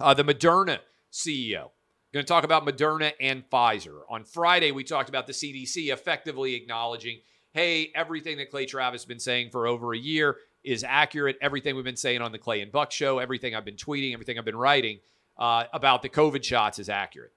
Uh, 0.00 0.14
the 0.14 0.24
Moderna 0.24 0.78
CEO 1.12 1.68
Going 2.14 2.24
to 2.24 2.32
talk 2.32 2.44
about 2.44 2.64
Moderna 2.64 3.12
and 3.20 3.44
Pfizer. 3.50 4.00
On 4.08 4.24
Friday, 4.24 4.72
we 4.72 4.84
talked 4.84 5.10
about 5.10 5.26
the 5.26 5.34
CDC 5.34 5.92
effectively 5.92 6.54
acknowledging 6.54 7.20
hey, 7.52 7.92
everything 7.94 8.38
that 8.38 8.50
Clay 8.50 8.64
Travis 8.64 9.02
has 9.02 9.06
been 9.06 9.20
saying 9.20 9.50
for 9.50 9.66
over 9.66 9.92
a 9.92 9.98
year 9.98 10.38
is 10.64 10.82
accurate. 10.82 11.36
Everything 11.42 11.76
we've 11.76 11.84
been 11.84 11.94
saying 11.94 12.22
on 12.22 12.32
the 12.32 12.38
Clay 12.38 12.62
and 12.62 12.72
Buck 12.72 12.90
show, 12.90 13.18
everything 13.18 13.54
I've 13.54 13.66
been 13.66 13.76
tweeting, 13.76 14.14
everything 14.14 14.38
I've 14.38 14.46
been 14.46 14.56
writing 14.56 15.00
uh, 15.36 15.64
about 15.74 16.00
the 16.00 16.08
COVID 16.08 16.42
shots 16.42 16.78
is 16.78 16.88
accurate. 16.88 17.32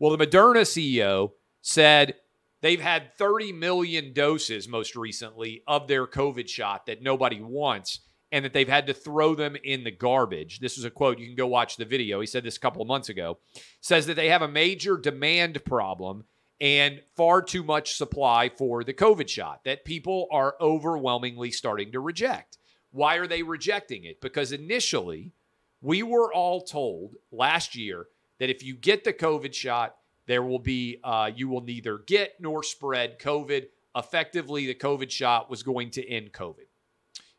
Well, 0.00 0.16
the 0.16 0.26
Moderna 0.26 0.62
CEO 0.62 1.30
said 1.62 2.14
they've 2.64 2.80
had 2.80 3.14
30 3.18 3.52
million 3.52 4.14
doses 4.14 4.66
most 4.66 4.96
recently 4.96 5.62
of 5.66 5.86
their 5.86 6.06
COVID 6.06 6.48
shot 6.48 6.86
that 6.86 7.02
nobody 7.02 7.42
wants 7.42 8.00
and 8.32 8.42
that 8.42 8.54
they've 8.54 8.68
had 8.68 8.86
to 8.86 8.94
throw 8.94 9.34
them 9.34 9.54
in 9.62 9.84
the 9.84 9.90
garbage. 9.90 10.60
This 10.60 10.78
is 10.78 10.84
a 10.84 10.90
quote. 10.90 11.18
You 11.18 11.26
can 11.26 11.36
go 11.36 11.46
watch 11.46 11.76
the 11.76 11.84
video. 11.84 12.20
He 12.20 12.26
said 12.26 12.42
this 12.42 12.56
a 12.56 12.60
couple 12.60 12.80
of 12.80 12.88
months 12.88 13.10
ago. 13.10 13.38
Says 13.82 14.06
that 14.06 14.14
they 14.14 14.30
have 14.30 14.40
a 14.40 14.48
major 14.48 14.96
demand 14.96 15.62
problem 15.66 16.24
and 16.58 17.02
far 17.14 17.42
too 17.42 17.62
much 17.62 17.96
supply 17.96 18.48
for 18.48 18.82
the 18.82 18.94
COVID 18.94 19.28
shot 19.28 19.60
that 19.64 19.84
people 19.84 20.26
are 20.32 20.56
overwhelmingly 20.58 21.50
starting 21.50 21.92
to 21.92 22.00
reject. 22.00 22.56
Why 22.92 23.16
are 23.16 23.26
they 23.26 23.42
rejecting 23.42 24.04
it? 24.04 24.22
Because 24.22 24.52
initially, 24.52 25.32
we 25.82 26.02
were 26.02 26.32
all 26.32 26.62
told 26.62 27.16
last 27.30 27.76
year 27.76 28.06
that 28.38 28.48
if 28.48 28.64
you 28.64 28.74
get 28.74 29.04
the 29.04 29.12
COVID 29.12 29.52
shot, 29.52 29.96
there 30.26 30.42
will 30.42 30.58
be, 30.58 30.98
uh, 31.04 31.30
you 31.34 31.48
will 31.48 31.60
neither 31.60 31.98
get 31.98 32.34
nor 32.40 32.62
spread 32.62 33.18
COVID. 33.18 33.66
Effectively, 33.96 34.66
the 34.66 34.74
COVID 34.74 35.10
shot 35.10 35.50
was 35.50 35.62
going 35.62 35.90
to 35.90 36.08
end 36.08 36.32
COVID. 36.32 36.66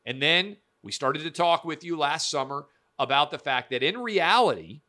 And 0.06 0.22
then 0.22 0.58
we 0.84 0.92
started 0.92 1.24
to 1.24 1.32
talk 1.32 1.65
with 1.65 1.84
you 1.84 1.98
last 1.98 2.30
summer 2.30 2.68
about 3.00 3.32
the 3.32 3.39
fact 3.39 3.72
that 3.72 3.84
in 3.84 3.98
reality, 3.98 4.82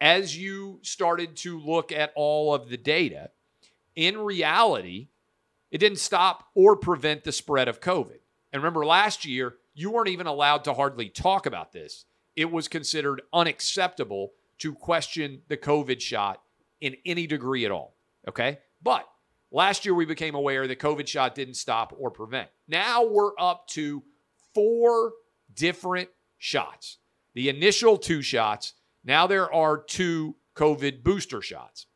as 0.00 0.36
you 0.36 0.78
started 0.82 1.36
to 1.36 1.58
look 1.58 1.92
at 1.92 2.12
all 2.14 2.54
of 2.54 2.68
the 2.68 2.76
data, 2.76 3.30
in 3.94 4.18
reality, 4.18 5.08
it 5.70 5.78
didn't 5.78 5.98
stop 5.98 6.48
or 6.54 6.76
prevent 6.76 7.24
the 7.24 7.32
spread 7.32 7.68
of 7.68 7.80
COVID. 7.80 8.18
And 8.52 8.62
remember, 8.62 8.86
last 8.86 9.24
year, 9.24 9.56
you 9.74 9.90
weren't 9.90 10.08
even 10.08 10.26
allowed 10.26 10.64
to 10.64 10.74
hardly 10.74 11.08
talk 11.08 11.46
about 11.46 11.72
this. 11.72 12.04
It 12.36 12.50
was 12.50 12.68
considered 12.68 13.22
unacceptable 13.32 14.32
to 14.58 14.74
question 14.74 15.42
the 15.48 15.56
COVID 15.56 16.00
shot 16.00 16.42
in 16.82 16.96
any 17.06 17.26
degree 17.26 17.64
at 17.64 17.70
all. 17.70 17.96
Okay. 18.28 18.58
But 18.82 19.08
last 19.50 19.86
year, 19.86 19.94
we 19.94 20.04
became 20.04 20.34
aware 20.34 20.66
that 20.66 20.80
COVID 20.80 21.06
shot 21.06 21.34
didn't 21.34 21.54
stop 21.54 21.94
or 21.96 22.10
prevent. 22.10 22.50
Now 22.68 23.06
we're 23.06 23.32
up 23.38 23.68
to 23.68 24.02
four 24.52 25.12
different 25.54 26.10
shots. 26.38 26.98
The 27.34 27.48
initial 27.48 27.96
two 27.96 28.20
shots, 28.20 28.74
now 29.04 29.26
there 29.26 29.50
are 29.50 29.78
two 29.78 30.36
COVID 30.56 31.02
booster 31.04 31.40
shots. 31.40 31.86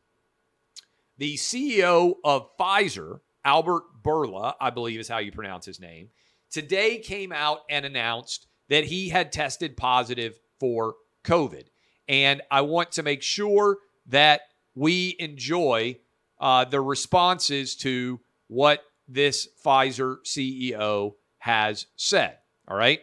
The 1.17 1.35
CEO 1.35 2.13
of 2.23 2.57
Pfizer, 2.57 3.19
Albert 3.43 3.83
Bourla, 4.01 4.53
I 4.61 4.69
believe 4.69 4.99
is 4.99 5.09
how 5.09 5.17
you 5.17 5.31
pronounce 5.31 5.65
his 5.65 5.79
name, 5.79 6.09
today 6.49 6.99
came 6.99 7.33
out 7.33 7.59
and 7.69 7.85
announced 7.85 8.47
that 8.69 8.85
he 8.85 9.09
had 9.09 9.31
tested 9.33 9.75
positive 9.75 10.39
for 10.59 10.95
COVID. 11.25 11.65
And 12.07 12.41
I 12.49 12.61
want 12.61 12.93
to 12.93 13.03
make 13.03 13.21
sure 13.21 13.79
that 14.07 14.41
we 14.77 15.15
enjoy 15.17 15.97
uh, 16.39 16.63
the 16.65 16.79
responses 16.79 17.75
to 17.75 18.19
what 18.47 18.83
this 19.07 19.47
Pfizer 19.65 20.17
CEO 20.23 21.13
has 21.39 21.87
said. 21.95 22.37
All 22.67 22.77
right. 22.77 22.99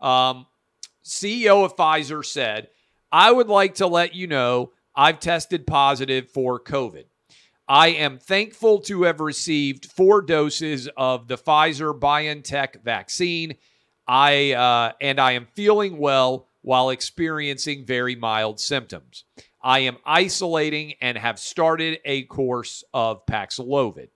Um, 0.00 0.46
CEO 1.04 1.64
of 1.64 1.76
Pfizer 1.76 2.24
said, 2.24 2.68
I 3.10 3.32
would 3.32 3.48
like 3.48 3.76
to 3.76 3.86
let 3.86 4.14
you 4.14 4.26
know 4.26 4.72
I've 4.94 5.18
tested 5.18 5.66
positive 5.66 6.28
for 6.28 6.60
COVID. 6.60 7.04
I 7.66 7.88
am 7.88 8.18
thankful 8.18 8.80
to 8.80 9.04
have 9.04 9.20
received 9.20 9.86
four 9.86 10.20
doses 10.20 10.88
of 10.96 11.28
the 11.28 11.38
Pfizer 11.38 11.98
BioNTech 11.98 12.82
vaccine. 12.82 13.56
I 14.06 14.52
uh, 14.52 14.92
and 15.00 15.18
I 15.18 15.32
am 15.32 15.46
feeling 15.54 15.96
well 15.96 16.48
while 16.60 16.90
experiencing 16.90 17.86
very 17.86 18.14
mild 18.14 18.60
symptoms. 18.60 19.24
I 19.64 19.80
am 19.80 19.96
isolating 20.04 20.92
and 21.00 21.16
have 21.16 21.38
started 21.38 21.98
a 22.04 22.24
course 22.24 22.84
of 22.92 23.24
Paxlovid. 23.24 24.10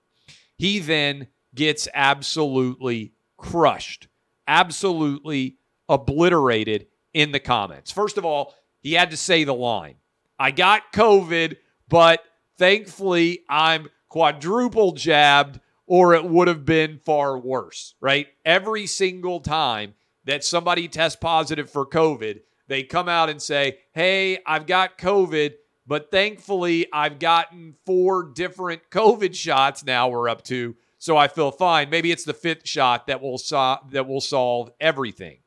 He 0.57 0.77
then 0.77 1.27
gets 1.55 1.87
absolutely 1.91 3.13
crushed, 3.35 4.07
absolutely 4.47 5.57
obliterated 5.89 6.85
in 7.15 7.31
the 7.31 7.39
comments. 7.39 7.91
First 7.91 8.19
of 8.19 8.25
all, 8.25 8.53
he 8.81 8.93
had 8.93 9.09
to 9.09 9.17
say 9.17 9.43
the 9.43 9.53
line 9.53 9.95
I 10.37 10.51
got 10.51 10.93
COVID, 10.93 11.57
but 11.89 12.23
thankfully 12.59 13.39
I'm 13.49 13.89
quadruple 14.07 14.91
jabbed, 14.91 15.59
or 15.87 16.13
it 16.13 16.23
would 16.23 16.47
have 16.47 16.63
been 16.63 16.99
far 17.03 17.39
worse, 17.39 17.95
right? 17.99 18.27
Every 18.45 18.85
single 18.85 19.39
time 19.39 19.95
that 20.25 20.43
somebody 20.43 20.87
tests 20.87 21.17
positive 21.19 21.71
for 21.71 21.87
COVID, 21.87 22.41
they 22.69 22.83
come 22.83 23.09
out 23.09 23.29
and 23.29 23.41
say, 23.41 23.79
Hey, 23.91 24.37
I've 24.45 24.65
got 24.65 24.97
COVID, 24.97 25.55
but 25.85 26.11
thankfully 26.11 26.87
I've 26.93 27.19
gotten 27.19 27.75
four 27.85 28.23
different 28.23 28.89
COVID 28.91 29.35
shots 29.35 29.83
now 29.83 30.07
we're 30.07 30.29
up 30.29 30.43
to. 30.43 30.75
So 30.99 31.17
I 31.17 31.27
feel 31.27 31.51
fine. 31.51 31.89
Maybe 31.89 32.11
it's 32.11 32.23
the 32.23 32.33
fifth 32.33 32.67
shot 32.67 33.07
that 33.07 33.21
will 33.21 33.37
so- 33.37 33.79
that 33.91 34.07
will 34.07 34.21
solve 34.21 34.71
everything. 34.79 35.39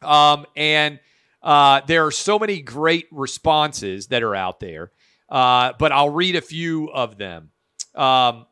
Um, 0.00 0.46
and 0.54 1.00
uh, 1.42 1.80
there 1.86 2.06
are 2.06 2.10
so 2.12 2.38
many 2.38 2.60
great 2.60 3.06
responses 3.10 4.06
that 4.08 4.22
are 4.22 4.34
out 4.34 4.60
there, 4.60 4.92
uh, 5.28 5.72
but 5.78 5.90
I'll 5.90 6.10
read 6.10 6.36
a 6.36 6.40
few 6.40 6.90
of 6.92 7.18
them. 7.18 7.50
Um, 7.94 8.46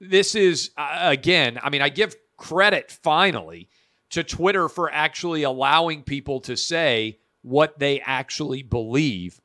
this 0.00 0.36
is 0.36 0.70
uh, 0.76 0.98
again, 1.02 1.58
I 1.60 1.70
mean, 1.70 1.82
I 1.82 1.88
give 1.88 2.14
credit 2.36 2.92
finally 3.02 3.68
to 4.10 4.24
Twitter 4.24 4.68
for 4.68 4.90
actually 4.90 5.42
allowing 5.42 6.02
people 6.02 6.40
to 6.40 6.56
say 6.56 7.18
what 7.42 7.78
they 7.78 8.00
actually 8.00 8.62
believe. 8.62 9.40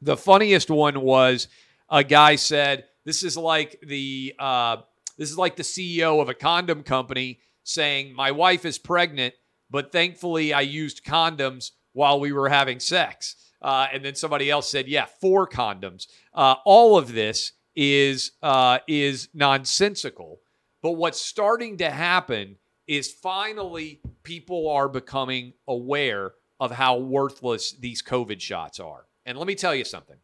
The 0.00 0.16
funniest 0.16 0.70
one 0.70 1.00
was 1.00 1.48
a 1.88 2.04
guy 2.04 2.36
said, 2.36 2.84
"This 3.04 3.22
is 3.22 3.36
like 3.36 3.80
the 3.82 4.34
uh, 4.38 4.78
this 5.16 5.30
is 5.30 5.38
like 5.38 5.56
the 5.56 5.62
CEO 5.62 6.20
of 6.20 6.28
a 6.28 6.34
condom 6.34 6.82
company 6.82 7.40
saying 7.64 8.14
my 8.14 8.30
wife 8.30 8.64
is 8.64 8.78
pregnant, 8.78 9.34
but 9.70 9.92
thankfully 9.92 10.52
I 10.52 10.60
used 10.60 11.04
condoms 11.04 11.72
while 11.92 12.20
we 12.20 12.32
were 12.32 12.48
having 12.48 12.80
sex." 12.80 13.36
Uh, 13.60 13.88
and 13.92 14.04
then 14.04 14.14
somebody 14.14 14.50
else 14.50 14.70
said, 14.70 14.86
"Yeah, 14.86 15.06
four 15.20 15.48
condoms." 15.48 16.06
Uh, 16.32 16.56
all 16.64 16.96
of 16.96 17.12
this 17.12 17.52
is 17.74 18.32
uh, 18.42 18.78
is 18.86 19.28
nonsensical. 19.34 20.40
But 20.82 20.92
what's 20.92 21.20
starting 21.20 21.78
to 21.78 21.90
happen 21.90 22.56
is 22.88 23.12
finally 23.12 24.00
people 24.22 24.68
are 24.68 24.88
becoming 24.88 25.52
aware 25.68 26.32
of 26.58 26.72
how 26.72 26.96
worthless 26.98 27.72
these 27.72 28.02
COVID 28.02 28.40
shots 28.40 28.80
are. 28.80 29.06
And 29.26 29.38
let 29.38 29.46
me 29.46 29.54
tell 29.54 29.74
you 29.74 29.84
something. 29.84 30.16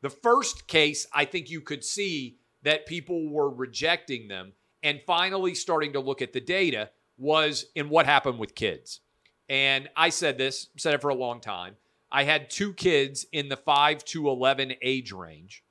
The 0.00 0.10
first 0.10 0.66
case, 0.66 1.06
I 1.12 1.24
think 1.24 1.50
you 1.50 1.60
could 1.60 1.84
see 1.84 2.38
that 2.62 2.86
people 2.86 3.30
were 3.30 3.50
rejecting 3.50 4.28
them 4.28 4.52
and 4.82 5.00
finally 5.06 5.54
starting 5.54 5.92
to 5.92 6.00
look 6.00 6.22
at 6.22 6.32
the 6.32 6.40
data 6.40 6.90
was 7.18 7.66
in 7.74 7.88
what 7.88 8.06
happened 8.06 8.38
with 8.38 8.54
kids. 8.54 9.00
And 9.48 9.88
I 9.96 10.08
said 10.08 10.38
this, 10.38 10.68
said 10.76 10.94
it 10.94 11.00
for 11.00 11.10
a 11.10 11.14
long 11.14 11.40
time. 11.40 11.76
I 12.10 12.24
had 12.24 12.48
two 12.48 12.72
kids 12.72 13.26
in 13.32 13.48
the 13.48 13.56
5 13.56 14.04
to 14.06 14.28
11 14.28 14.74
age 14.80 15.12
range, 15.12 15.62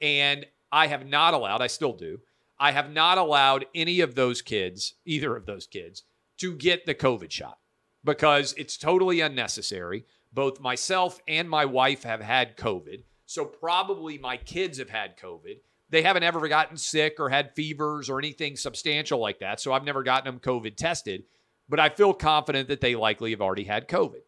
and 0.00 0.46
I 0.72 0.88
have 0.88 1.06
not 1.06 1.34
allowed, 1.34 1.62
I 1.62 1.68
still 1.68 1.92
do, 1.92 2.20
I 2.58 2.72
have 2.72 2.90
not 2.90 3.18
allowed 3.18 3.66
any 3.74 4.00
of 4.00 4.14
those 4.14 4.42
kids, 4.42 4.94
either 5.04 5.36
of 5.36 5.46
those 5.46 5.66
kids, 5.66 6.04
to 6.38 6.54
get 6.54 6.86
the 6.86 6.94
COVID 6.94 7.30
shot 7.30 7.58
because 8.04 8.54
it's 8.56 8.76
totally 8.76 9.20
unnecessary. 9.20 10.04
Both 10.32 10.60
myself 10.60 11.20
and 11.28 11.50
my 11.50 11.64
wife 11.64 12.04
have 12.04 12.20
had 12.20 12.56
COVID. 12.56 13.02
So 13.26 13.44
probably 13.44 14.18
my 14.18 14.36
kids 14.36 14.78
have 14.78 14.90
had 14.90 15.18
COVID. 15.18 15.58
They 15.90 16.02
haven't 16.02 16.22
ever 16.22 16.46
gotten 16.48 16.76
sick 16.76 17.16
or 17.18 17.28
had 17.28 17.54
fevers 17.54 18.08
or 18.08 18.18
anything 18.18 18.56
substantial 18.56 19.18
like 19.18 19.40
that. 19.40 19.60
So 19.60 19.72
I've 19.72 19.84
never 19.84 20.02
gotten 20.02 20.24
them 20.24 20.40
COVID 20.40 20.76
tested, 20.76 21.24
but 21.68 21.80
I 21.80 21.88
feel 21.88 22.14
confident 22.14 22.68
that 22.68 22.80
they 22.80 22.94
likely 22.94 23.30
have 23.30 23.40
already 23.40 23.64
had 23.64 23.88
COVID. 23.88 24.22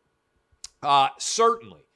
Uh, 0.83 1.09
certainly, 1.19 1.87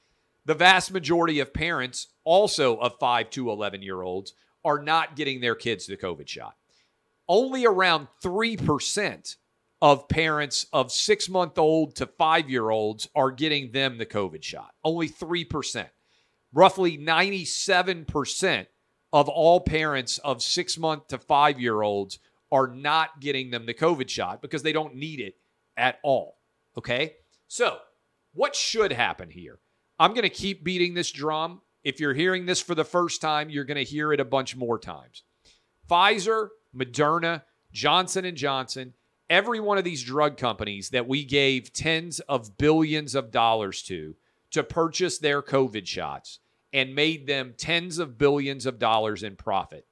the 0.45 0.53
vast 0.53 0.91
majority 0.91 1.39
of 1.39 1.53
parents, 1.53 2.07
also 2.23 2.77
of 2.77 2.99
5 2.99 3.29
to 3.31 3.49
11 3.49 3.81
year 3.81 4.01
olds, 4.01 4.33
are 4.65 4.81
not 4.81 5.15
getting 5.15 5.41
their 5.41 5.55
kids 5.55 5.85
the 5.85 5.97
COVID 5.97 6.27
shot. 6.27 6.55
Only 7.27 7.65
around 7.65 8.07
3% 8.23 9.35
of 9.81 10.07
parents 10.07 10.65
of 10.71 10.91
six 10.91 11.27
month 11.27 11.57
old 11.57 11.95
to 11.97 12.05
five 12.05 12.49
year 12.49 12.69
olds 12.69 13.09
are 13.15 13.31
getting 13.31 13.71
them 13.71 13.97
the 13.97 14.05
COVID 14.05 14.41
shot. 14.41 14.73
Only 14.83 15.09
3%. 15.09 15.87
Roughly 16.53 16.97
97% 16.97 18.67
of 19.11 19.27
all 19.27 19.59
parents 19.59 20.19
of 20.19 20.41
six 20.41 20.77
month 20.77 21.07
to 21.07 21.17
five 21.17 21.59
year 21.59 21.81
olds 21.81 22.19
are 22.51 22.67
not 22.67 23.19
getting 23.19 23.51
them 23.51 23.65
the 23.65 23.73
COVID 23.73 24.07
shot 24.07 24.41
because 24.41 24.63
they 24.63 24.71
don't 24.71 24.95
need 24.95 25.19
it 25.19 25.35
at 25.75 25.99
all. 26.03 26.37
Okay. 26.77 27.15
So, 27.47 27.79
what 28.33 28.55
should 28.55 28.91
happen 28.91 29.29
here? 29.29 29.59
I'm 29.99 30.11
going 30.11 30.23
to 30.23 30.29
keep 30.29 30.63
beating 30.63 30.93
this 30.93 31.11
drum 31.11 31.61
if 31.83 31.99
you're 31.99 32.13
hearing 32.13 32.45
this 32.45 32.61
for 32.61 32.75
the 32.75 32.85
first 32.85 33.21
time, 33.21 33.49
you're 33.49 33.65
going 33.65 33.77
to 33.77 33.83
hear 33.83 34.13
it 34.13 34.19
a 34.19 34.25
bunch 34.25 34.55
more 34.55 34.79
times. 34.79 35.23
Pfizer, 35.89 36.49
Moderna, 36.75 37.43
Johnson 37.71 38.25
and 38.25 38.37
Johnson, 38.37 38.93
every 39.29 39.59
one 39.59 39.77
of 39.77 39.83
these 39.83 40.03
drug 40.03 40.37
companies 40.37 40.89
that 40.89 41.07
we 41.07 41.25
gave 41.25 41.73
tens 41.73 42.19
of 42.21 42.57
billions 42.57 43.15
of 43.15 43.31
dollars 43.31 43.81
to 43.83 44.15
to 44.51 44.63
purchase 44.63 45.17
their 45.17 45.41
COVID 45.41 45.87
shots 45.87 46.39
and 46.71 46.93
made 46.95 47.25
them 47.25 47.55
tens 47.57 47.97
of 47.97 48.17
billions 48.17 48.65
of 48.65 48.77
dollars 48.77 49.23
in 49.23 49.35
profit. 49.35 49.85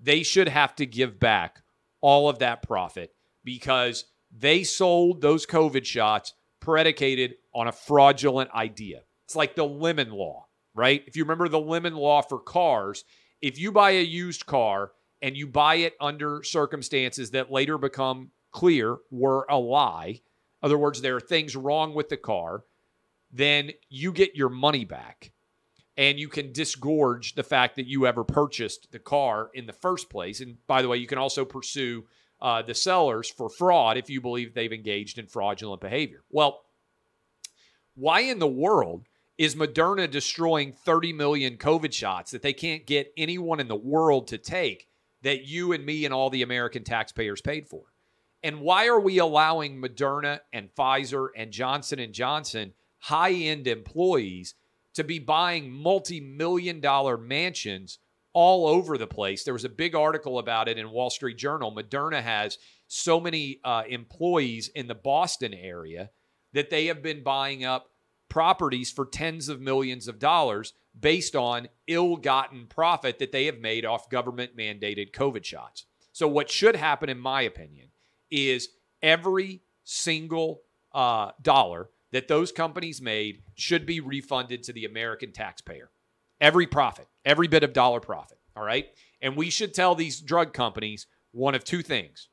They 0.00 0.22
should 0.22 0.48
have 0.48 0.74
to 0.76 0.86
give 0.86 1.18
back 1.18 1.62
all 2.00 2.28
of 2.28 2.38
that 2.38 2.62
profit 2.62 3.12
because 3.42 4.04
they 4.30 4.62
sold 4.62 5.20
those 5.20 5.46
COVID 5.46 5.84
shots 5.84 6.34
predicated 6.60 7.34
on 7.52 7.66
a 7.66 7.72
fraudulent 7.72 8.50
idea. 8.52 9.00
It's 9.24 9.36
like 9.36 9.56
the 9.56 9.66
lemon 9.66 10.10
law 10.10 10.46
right? 10.74 11.02
If 11.06 11.16
you 11.16 11.24
remember 11.24 11.48
the 11.48 11.60
lemon 11.60 11.94
law 11.94 12.22
for 12.22 12.38
cars, 12.38 13.04
if 13.40 13.58
you 13.58 13.72
buy 13.72 13.92
a 13.92 14.02
used 14.02 14.46
car 14.46 14.92
and 15.22 15.36
you 15.36 15.46
buy 15.46 15.76
it 15.76 15.94
under 16.00 16.42
circumstances 16.42 17.30
that 17.30 17.52
later 17.52 17.78
become 17.78 18.30
clear 18.50 18.96
were 19.10 19.46
a 19.48 19.58
lie, 19.58 20.20
in 20.62 20.66
other 20.66 20.78
words, 20.78 21.00
there 21.00 21.16
are 21.16 21.20
things 21.20 21.56
wrong 21.56 21.94
with 21.94 22.08
the 22.08 22.16
car, 22.16 22.64
then 23.32 23.70
you 23.88 24.12
get 24.12 24.36
your 24.36 24.48
money 24.48 24.84
back 24.84 25.32
and 25.96 26.18
you 26.18 26.28
can 26.28 26.52
disgorge 26.52 27.34
the 27.34 27.42
fact 27.42 27.76
that 27.76 27.86
you 27.86 28.06
ever 28.06 28.24
purchased 28.24 28.90
the 28.90 28.98
car 28.98 29.50
in 29.54 29.66
the 29.66 29.72
first 29.72 30.10
place. 30.10 30.40
And 30.40 30.56
by 30.66 30.82
the 30.82 30.88
way, 30.88 30.96
you 30.96 31.06
can 31.06 31.18
also 31.18 31.44
pursue 31.44 32.04
uh, 32.40 32.62
the 32.62 32.74
sellers 32.74 33.30
for 33.30 33.48
fraud 33.48 33.96
if 33.96 34.10
you 34.10 34.20
believe 34.20 34.54
they've 34.54 34.72
engaged 34.72 35.18
in 35.18 35.26
fraudulent 35.26 35.80
behavior. 35.80 36.22
Well, 36.30 36.62
why 37.94 38.20
in 38.20 38.40
the 38.40 38.46
world 38.46 39.06
is 39.36 39.54
Moderna 39.54 40.10
destroying 40.10 40.72
30 40.72 41.12
million 41.12 41.56
COVID 41.56 41.92
shots 41.92 42.30
that 42.30 42.42
they 42.42 42.52
can't 42.52 42.86
get 42.86 43.12
anyone 43.16 43.60
in 43.60 43.68
the 43.68 43.74
world 43.74 44.28
to 44.28 44.38
take 44.38 44.88
that 45.22 45.46
you 45.46 45.72
and 45.72 45.84
me 45.84 46.04
and 46.04 46.14
all 46.14 46.30
the 46.30 46.42
American 46.42 46.84
taxpayers 46.84 47.40
paid 47.40 47.68
for? 47.68 47.84
And 48.42 48.60
why 48.60 48.86
are 48.88 49.00
we 49.00 49.18
allowing 49.18 49.80
Moderna 49.80 50.40
and 50.52 50.68
Pfizer 50.76 51.28
and 51.34 51.50
Johnson 51.50 51.98
and 51.98 52.12
Johnson 52.12 52.74
high-end 52.98 53.66
employees 53.66 54.54
to 54.94 55.02
be 55.02 55.18
buying 55.18 55.70
multi-million 55.70 56.80
dollar 56.80 57.16
mansions 57.16 57.98
all 58.34 58.68
over 58.68 58.98
the 58.98 59.06
place? 59.06 59.42
There 59.42 59.54
was 59.54 59.64
a 59.64 59.70
big 59.70 59.94
article 59.94 60.38
about 60.38 60.68
it 60.68 60.78
in 60.78 60.90
Wall 60.90 61.10
Street 61.10 61.38
Journal. 61.38 61.74
Moderna 61.74 62.22
has 62.22 62.58
so 62.86 63.18
many 63.18 63.60
uh, 63.64 63.84
employees 63.88 64.68
in 64.68 64.86
the 64.86 64.94
Boston 64.94 65.54
area 65.54 66.10
that 66.52 66.70
they 66.70 66.86
have 66.86 67.02
been 67.02 67.22
buying 67.22 67.64
up 67.64 67.88
properties 68.34 68.90
for 68.90 69.06
tens 69.06 69.48
of 69.48 69.60
millions 69.60 70.08
of 70.08 70.18
dollars 70.18 70.72
based 70.98 71.36
on 71.36 71.68
ill 71.86 72.16
gotten 72.16 72.66
profit 72.66 73.20
that 73.20 73.30
they 73.30 73.46
have 73.46 73.60
made 73.60 73.86
off 73.86 74.10
government 74.10 74.56
mandated 74.56 75.12
COVID 75.12 75.44
shots. 75.44 75.86
So, 76.10 76.26
what 76.26 76.50
should 76.50 76.74
happen, 76.74 77.08
in 77.08 77.20
my 77.20 77.42
opinion, 77.42 77.90
is 78.32 78.70
every 79.00 79.62
single 79.84 80.62
uh, 80.92 81.30
dollar 81.42 81.90
that 82.10 82.26
those 82.26 82.50
companies 82.50 83.00
made 83.00 83.40
should 83.54 83.86
be 83.86 84.00
refunded 84.00 84.64
to 84.64 84.72
the 84.72 84.84
American 84.84 85.30
taxpayer. 85.30 85.90
Every 86.40 86.66
profit, 86.66 87.06
every 87.24 87.46
bit 87.46 87.62
of 87.62 87.72
dollar 87.72 88.00
profit. 88.00 88.38
All 88.56 88.64
right. 88.64 88.88
And 89.22 89.36
we 89.36 89.48
should 89.48 89.74
tell 89.74 89.94
these 89.94 90.20
drug 90.20 90.52
companies 90.52 91.06
one 91.30 91.54
of 91.54 91.62
two 91.62 91.82
things 91.82 92.28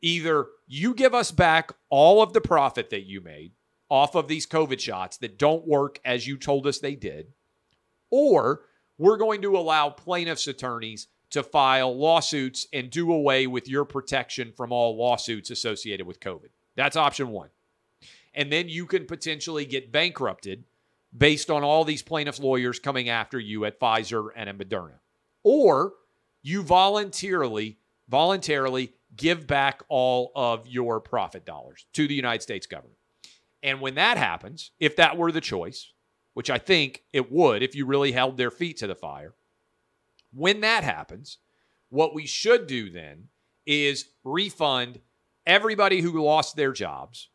either 0.00 0.46
you 0.66 0.94
give 0.94 1.14
us 1.14 1.30
back 1.30 1.70
all 1.90 2.22
of 2.22 2.32
the 2.32 2.40
profit 2.40 2.88
that 2.90 3.04
you 3.04 3.20
made, 3.20 3.52
off 3.88 4.14
of 4.14 4.28
these 4.28 4.46
COVID 4.46 4.80
shots 4.80 5.16
that 5.18 5.38
don't 5.38 5.66
work 5.66 6.00
as 6.04 6.26
you 6.26 6.36
told 6.36 6.66
us 6.66 6.78
they 6.78 6.94
did, 6.94 7.32
or 8.10 8.62
we're 8.98 9.16
going 9.16 9.42
to 9.42 9.56
allow 9.56 9.90
plaintiffs' 9.90 10.46
attorneys 10.46 11.08
to 11.30 11.42
file 11.42 11.96
lawsuits 11.96 12.66
and 12.72 12.90
do 12.90 13.12
away 13.12 13.46
with 13.46 13.68
your 13.68 13.84
protection 13.84 14.52
from 14.56 14.72
all 14.72 14.96
lawsuits 14.96 15.50
associated 15.50 16.06
with 16.06 16.20
COVID. 16.20 16.48
That's 16.76 16.96
option 16.96 17.30
one. 17.30 17.50
And 18.34 18.52
then 18.52 18.68
you 18.68 18.86
can 18.86 19.06
potentially 19.06 19.64
get 19.64 19.92
bankrupted 19.92 20.64
based 21.16 21.50
on 21.50 21.62
all 21.62 21.84
these 21.84 22.02
plaintiffs' 22.02 22.40
lawyers 22.40 22.78
coming 22.78 23.08
after 23.08 23.38
you 23.38 23.64
at 23.64 23.80
Pfizer 23.80 24.28
and 24.34 24.48
at 24.48 24.58
Moderna. 24.58 24.98
Or 25.42 25.94
you 26.42 26.62
voluntarily, 26.62 27.78
voluntarily 28.08 28.92
give 29.16 29.46
back 29.46 29.82
all 29.88 30.32
of 30.34 30.66
your 30.66 31.00
profit 31.00 31.44
dollars 31.44 31.86
to 31.92 32.08
the 32.08 32.14
United 32.14 32.42
States 32.42 32.66
government. 32.66 32.98
And 33.64 33.80
when 33.80 33.94
that 33.94 34.18
happens, 34.18 34.70
if 34.78 34.94
that 34.96 35.16
were 35.16 35.32
the 35.32 35.40
choice, 35.40 35.90
which 36.34 36.50
I 36.50 36.58
think 36.58 37.02
it 37.14 37.32
would 37.32 37.62
if 37.62 37.74
you 37.74 37.86
really 37.86 38.12
held 38.12 38.36
their 38.36 38.50
feet 38.50 38.76
to 38.76 38.86
the 38.86 38.94
fire, 38.94 39.34
when 40.32 40.60
that 40.60 40.84
happens, 40.84 41.38
what 41.88 42.14
we 42.14 42.26
should 42.26 42.66
do 42.66 42.90
then 42.90 43.28
is 43.66 44.10
refund 44.22 45.00
everybody 45.46 46.02
who 46.02 46.22
lost 46.22 46.56
their 46.56 46.72
jobs. 46.72 47.30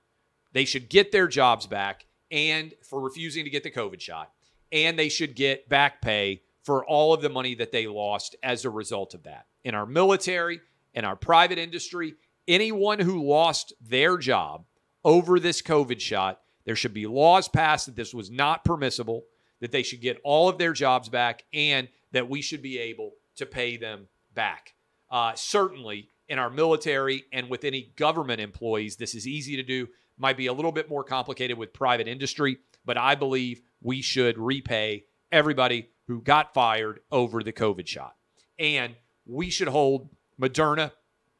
They 0.54 0.66
should 0.66 0.88
get 0.88 1.12
their 1.12 1.28
jobs 1.28 1.66
back 1.66 2.06
and 2.30 2.76
for 2.84 3.00
refusing 3.00 3.44
to 3.46 3.50
get 3.50 3.64
the 3.64 3.72
COVID 3.72 4.00
shot, 4.00 4.32
and 4.72 5.00
they 5.00 5.10
should 5.10 5.36
get 5.36 5.68
back 5.68 6.00
pay 6.00 6.44
for 6.64 6.86
all 6.86 7.12
of 7.12 7.22
the 7.22 7.30
money 7.30 7.56
that 7.56 7.72
they 7.72 7.88
lost 7.88 8.36
as 8.44 8.66
a 8.66 8.70
result 8.70 9.16
of 9.16 9.24
that. 9.24 9.48
In 9.64 9.74
our 9.74 9.88
military, 9.88 10.62
in 10.94 11.06
our 11.06 11.16
private 11.16 11.58
industry, 11.58 12.14
anyone 12.48 13.00
who 13.00 13.28
lost 13.28 13.74
their 13.82 14.16
job 14.18 14.66
over 15.04 15.40
this 15.40 15.62
COVID 15.62 16.00
shot. 16.00 16.42
There 16.66 16.76
should 16.76 16.94
be 16.94 17.08
laws 17.08 17.48
passed 17.48 17.88
that 17.88 17.96
this 17.96 18.14
was 18.14 18.30
not 18.30 18.64
permissible, 18.64 19.26
that 19.60 19.72
they 19.72 19.84
should 19.84 20.02
get 20.02 20.20
all 20.24 20.50
of 20.50 20.58
their 20.58 20.74
jobs 20.74 21.10
back, 21.10 21.44
and 21.54 21.88
that 22.12 22.30
we 22.30 22.42
should 22.42 22.62
be 22.62 22.78
able 22.80 23.14
to 23.38 23.46
pay 23.46 23.78
them 23.78 24.08
back. 24.34 24.74
Uh, 25.10 25.34
certainly, 25.36 26.10
in 26.28 26.38
our 26.38 26.50
military 26.50 27.24
and 27.34 27.50
with 27.50 27.64
any 27.64 27.92
government 27.96 28.40
employees, 28.40 28.96
this 28.96 29.16
is 29.16 29.28
easy 29.28 29.56
to 29.56 29.64
do. 29.64 29.88
Might 30.18 30.38
be 30.38 30.48
a 30.48 30.54
little 30.54 30.72
bit 30.72 30.90
more 30.90 31.04
complicated 31.04 31.58
with 31.58 31.74
private 31.74 32.08
industry, 32.08 32.58
but 32.86 32.98
I 32.98 33.16
believe 33.16 33.62
we 33.82 34.02
should 34.02 34.38
repay 34.38 35.06
everybody 35.32 35.90
who 36.08 36.22
got 36.22 36.54
fired 36.54 37.00
over 37.12 37.42
the 37.42 37.54
COVID 37.54 37.88
shot. 37.88 38.16
And 38.58 38.96
we 39.26 39.50
should 39.50 39.68
hold 39.68 40.10
Moderna 40.40 40.92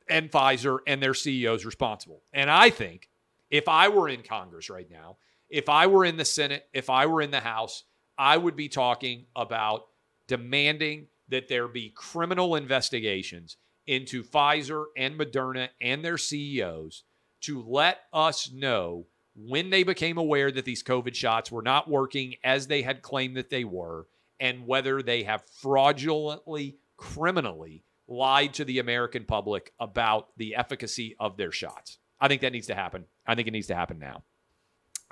and 0.08 0.32
Pfizer 0.32 0.80
and 0.88 1.02
their 1.02 1.14
CEOs 1.14 1.66
responsible. 1.66 2.24
And 2.34 2.50
I 2.50 2.70
think 2.70 3.10
if 3.50 3.68
I 3.68 3.88
were 3.90 4.10
in 4.10 4.22
Congress 4.22 4.70
right 4.70 4.90
now, 4.90 5.18
if 5.50 5.70
I 5.70 5.88
were 5.88 6.06
in 6.06 6.18
the 6.18 6.26
Senate, 6.26 6.66
if 6.74 6.90
I 6.90 7.06
were 7.06 7.22
in 7.22 7.32
the 7.32 7.40
House, 7.40 7.84
I 8.18 8.38
would 8.38 8.56
be 8.56 8.70
talking 8.70 9.26
about 9.36 9.84
demanding 10.28 11.08
that 11.30 11.48
there 11.48 11.68
be 11.68 11.90
criminal 11.96 12.56
investigations 12.56 13.58
into 13.88 14.24
Pfizer 14.24 14.86
and 14.96 15.20
Moderna 15.20 15.70
and 15.82 16.04
their 16.04 16.18
CEOs 16.18 17.04
to 17.42 17.64
let 17.64 18.02
us 18.14 18.52
know 18.52 19.08
when 19.36 19.70
they 19.70 19.84
became 19.84 20.18
aware 20.18 20.52
that 20.52 20.66
these 20.66 20.84
COVID 20.84 21.16
shots 21.16 21.52
were 21.52 21.62
not 21.62 21.90
working 21.90 22.36
as 22.44 22.68
they 22.68 22.82
had 22.82 23.02
claimed 23.02 23.38
that 23.38 23.50
they 23.50 23.64
were, 23.64 24.08
and 24.40 24.68
whether 24.68 25.02
they 25.02 25.24
have 25.24 25.44
fraudulently, 25.62 26.78
criminally 26.98 27.84
lied 28.08 28.54
to 28.56 28.66
the 28.66 28.80
American 28.80 29.24
public 29.24 29.72
about 29.80 30.28
the 30.38 30.56
efficacy 30.56 31.16
of 31.20 31.38
their 31.38 31.52
shots. 31.52 32.00
I 32.22 32.28
think 32.28 32.42
that 32.42 32.52
needs 32.52 32.68
to 32.68 32.76
happen. 32.76 33.06
I 33.26 33.36
think 33.36 33.48
it 33.48 33.52
needs 33.52 33.68
to 33.68 33.76
happen 33.76 34.00
now. 34.00 34.24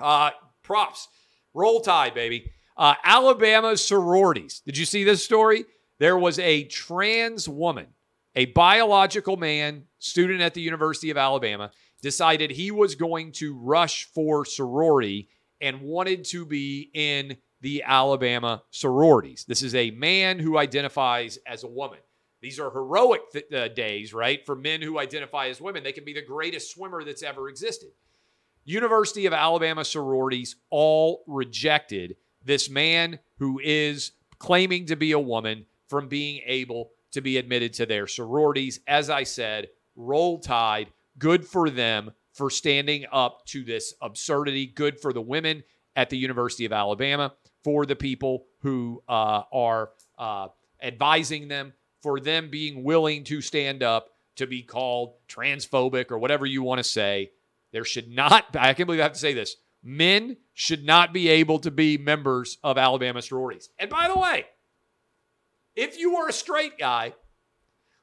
Uh, 0.00 0.30
props. 0.62 1.08
Roll 1.54 1.80
Tide, 1.80 2.14
baby. 2.14 2.52
Uh, 2.76 2.94
Alabama 3.02 3.76
sororities. 3.76 4.62
Did 4.64 4.78
you 4.78 4.84
see 4.84 5.04
this 5.04 5.24
story? 5.24 5.64
There 5.98 6.16
was 6.16 6.38
a 6.38 6.64
trans 6.64 7.48
woman, 7.48 7.88
a 8.36 8.46
biological 8.46 9.36
man, 9.36 9.84
student 9.98 10.40
at 10.40 10.54
the 10.54 10.60
University 10.60 11.10
of 11.10 11.16
Alabama, 11.16 11.72
decided 12.02 12.50
he 12.50 12.70
was 12.70 12.94
going 12.94 13.32
to 13.32 13.58
rush 13.58 14.04
for 14.14 14.44
sorority 14.44 15.28
and 15.60 15.80
wanted 15.80 16.24
to 16.26 16.46
be 16.46 16.90
in 16.94 17.36
the 17.60 17.82
Alabama 17.84 18.62
sororities. 18.70 19.44
This 19.48 19.62
is 19.62 19.74
a 19.74 19.90
man 19.90 20.38
who 20.38 20.56
identifies 20.56 21.38
as 21.46 21.64
a 21.64 21.68
woman. 21.68 21.98
These 22.40 22.60
are 22.60 22.70
heroic 22.70 23.32
th- 23.32 23.52
uh, 23.52 23.68
days, 23.68 24.14
right? 24.14 24.44
For 24.46 24.54
men 24.54 24.80
who 24.80 24.98
identify 24.98 25.48
as 25.48 25.60
women. 25.60 25.82
They 25.82 25.92
can 25.92 26.04
be 26.04 26.12
the 26.12 26.22
greatest 26.22 26.72
swimmer 26.72 27.02
that's 27.04 27.22
ever 27.22 27.48
existed. 27.48 27.90
University 28.64 29.26
of 29.26 29.32
Alabama 29.32 29.84
sororities 29.84 30.56
all 30.70 31.24
rejected 31.26 32.16
this 32.44 32.70
man 32.70 33.18
who 33.38 33.60
is 33.62 34.12
claiming 34.38 34.86
to 34.86 34.96
be 34.96 35.12
a 35.12 35.18
woman 35.18 35.66
from 35.88 36.08
being 36.08 36.42
able 36.44 36.90
to 37.10 37.20
be 37.20 37.38
admitted 37.38 37.72
to 37.72 37.86
their 37.86 38.06
sororities. 38.06 38.80
As 38.86 39.10
I 39.10 39.24
said, 39.24 39.68
roll 39.96 40.38
tide. 40.38 40.88
Good 41.18 41.46
for 41.46 41.70
them 41.70 42.12
for 42.32 42.50
standing 42.50 43.06
up 43.10 43.44
to 43.46 43.64
this 43.64 43.94
absurdity. 44.00 44.66
Good 44.66 45.00
for 45.00 45.12
the 45.12 45.20
women 45.20 45.64
at 45.96 46.10
the 46.10 46.18
University 46.18 46.64
of 46.64 46.72
Alabama, 46.72 47.32
for 47.64 47.84
the 47.84 47.96
people 47.96 48.44
who 48.60 49.02
uh, 49.08 49.42
are 49.52 49.90
uh, 50.18 50.48
advising 50.80 51.48
them 51.48 51.72
for 52.02 52.20
them 52.20 52.50
being 52.50 52.84
willing 52.84 53.24
to 53.24 53.40
stand 53.40 53.82
up 53.82 54.10
to 54.36 54.46
be 54.46 54.62
called 54.62 55.14
transphobic 55.28 56.10
or 56.10 56.18
whatever 56.18 56.46
you 56.46 56.62
want 56.62 56.78
to 56.78 56.84
say. 56.84 57.32
There 57.72 57.84
should 57.84 58.10
not, 58.10 58.56
I 58.56 58.72
can't 58.74 58.86
believe 58.86 59.00
I 59.00 59.04
have 59.04 59.12
to 59.12 59.18
say 59.18 59.34
this, 59.34 59.56
men 59.82 60.36
should 60.54 60.84
not 60.84 61.12
be 61.12 61.28
able 61.28 61.58
to 61.60 61.70
be 61.70 61.98
members 61.98 62.58
of 62.64 62.78
Alabama 62.78 63.20
sororities. 63.22 63.68
And 63.78 63.90
by 63.90 64.08
the 64.08 64.18
way, 64.18 64.46
if 65.76 65.98
you 65.98 66.16
were 66.16 66.28
a 66.28 66.32
straight 66.32 66.78
guy 66.78 67.14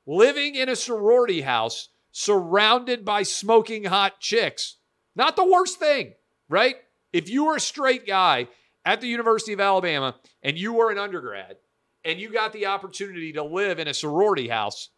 living 0.06 0.56
in 0.56 0.70
a 0.70 0.76
sorority 0.76 1.42
house 1.42 1.90
surrounded 2.12 3.04
by 3.04 3.24
smoking 3.24 3.86
hot 3.86 4.20
chicks, 4.20 4.78
not 5.16 5.36
the 5.36 5.46
worst 5.46 5.80
thing, 5.80 6.14
right? 6.48 6.76
If 7.12 7.30
you 7.30 7.46
were 7.46 7.56
a 7.56 7.62
straight 7.62 8.06
guy 8.06 8.48
at 8.86 9.02
the 9.02 9.08
University 9.08 9.54
of 9.54 9.60
Alabama 9.60 10.16
and 10.44 10.58
you 10.58 10.74
were 10.74 10.92
an 10.92 10.98
undergrad 10.98 11.58
and 12.06 12.20
you 12.20 12.32
got 12.32 12.54
the 12.54 12.68
opportunity 12.68 13.34
to 13.34 13.44
live 13.44 13.80
in 13.80 13.88
a 13.88 13.94
sorority 13.94 14.48
house, 14.48 14.90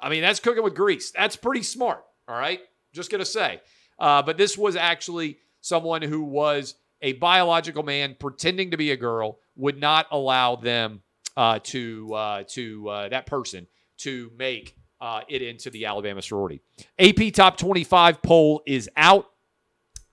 I 0.00 0.10
mean, 0.10 0.22
that's 0.22 0.38
cooking 0.38 0.62
with 0.62 0.74
grease. 0.74 1.10
That's 1.10 1.34
pretty 1.34 1.62
smart. 1.62 2.04
All 2.28 2.38
right. 2.38 2.60
Just 2.92 3.10
going 3.10 3.20
to 3.20 3.24
say. 3.24 3.60
Uh, 3.98 4.22
but 4.22 4.36
this 4.36 4.58
was 4.58 4.76
actually 4.76 5.38
someone 5.62 6.02
who 6.02 6.22
was 6.22 6.74
a 7.00 7.14
biological 7.14 7.82
man 7.82 8.16
pretending 8.18 8.70
to 8.70 8.76
be 8.76 8.90
a 8.90 8.96
girl, 8.96 9.38
would 9.56 9.78
not 9.78 10.06
allow 10.10 10.56
them 10.56 11.02
uh, 11.36 11.58
to, 11.62 12.12
uh, 12.14 12.42
to 12.48 12.88
uh, 12.88 13.08
that 13.08 13.26
person 13.26 13.66
to 13.98 14.30
make 14.36 14.76
uh, 15.00 15.20
it 15.28 15.42
into 15.42 15.70
the 15.70 15.86
Alabama 15.86 16.22
sorority. 16.22 16.60
AP 16.98 17.32
Top 17.32 17.56
25 17.56 18.22
poll 18.22 18.62
is 18.66 18.88
out. 18.96 19.26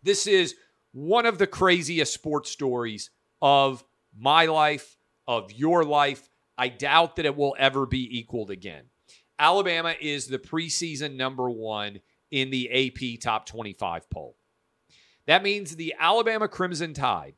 This 0.04 0.28
is 0.28 0.56
one 0.92 1.26
of 1.26 1.38
the 1.38 1.48
craziest 1.48 2.14
sports 2.14 2.50
stories 2.50 3.10
of 3.42 3.84
my 4.18 4.46
life 4.46 4.98
of 5.28 5.52
your 5.52 5.84
life. 5.84 6.30
I 6.58 6.70
doubt 6.70 7.16
that 7.16 7.26
it 7.26 7.36
will 7.36 7.56
ever 7.58 7.86
be 7.86 8.20
equaled 8.20 8.52
again. 8.52 8.86
Alabama 9.40 9.96
is 10.00 10.28
the 10.28 10.38
preseason 10.40 11.16
number 11.16 11.50
one 11.50 12.00
in 12.30 12.50
the 12.52 12.70
AP 12.72 13.20
Top 13.20 13.46
25 13.46 14.10
poll. 14.10 14.38
That 15.26 15.44
means 15.44 15.76
the 15.76 15.96
Alabama 16.00 16.48
Crimson 16.48 16.94
Tide 16.94 17.36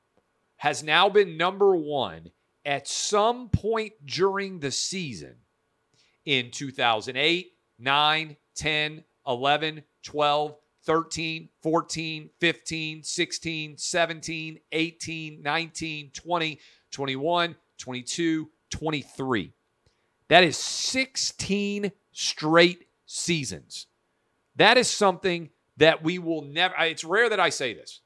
has 0.58 0.84
now 0.84 1.10
been 1.10 1.38
number 1.38 1.76
one 1.76 2.32
at 2.65 2.88
some 2.88 3.50
point 3.50 3.93
during 4.06 4.60
the 4.60 4.72
season 4.72 5.36
in 6.26 6.52
2008, 6.52 7.52
9, 7.80 8.38
10, 8.56 9.04
11, 9.28 9.84
12, 10.04 10.56
13, 10.86 11.50
14, 11.62 12.30
15, 12.39 13.04
16, 13.04 13.78
17, 13.78 14.60
18, 14.72 15.41
19, 15.41 16.12
20, 16.13 16.60
21, 16.91 17.56
22, 17.77 18.49
23. 18.69 19.53
That 20.29 20.43
is 20.43 20.57
16 20.57 21.91
straight 22.12 22.88
seasons. 23.05 23.88
That 24.55 24.77
is 24.77 24.89
something 24.89 25.49
that 25.77 26.03
we 26.03 26.19
will 26.19 26.43
never, 26.43 26.75
it's 26.79 27.03
rare 27.03 27.29
that 27.29 27.39
I 27.39 27.49
say 27.49 27.73
this. 27.73 28.01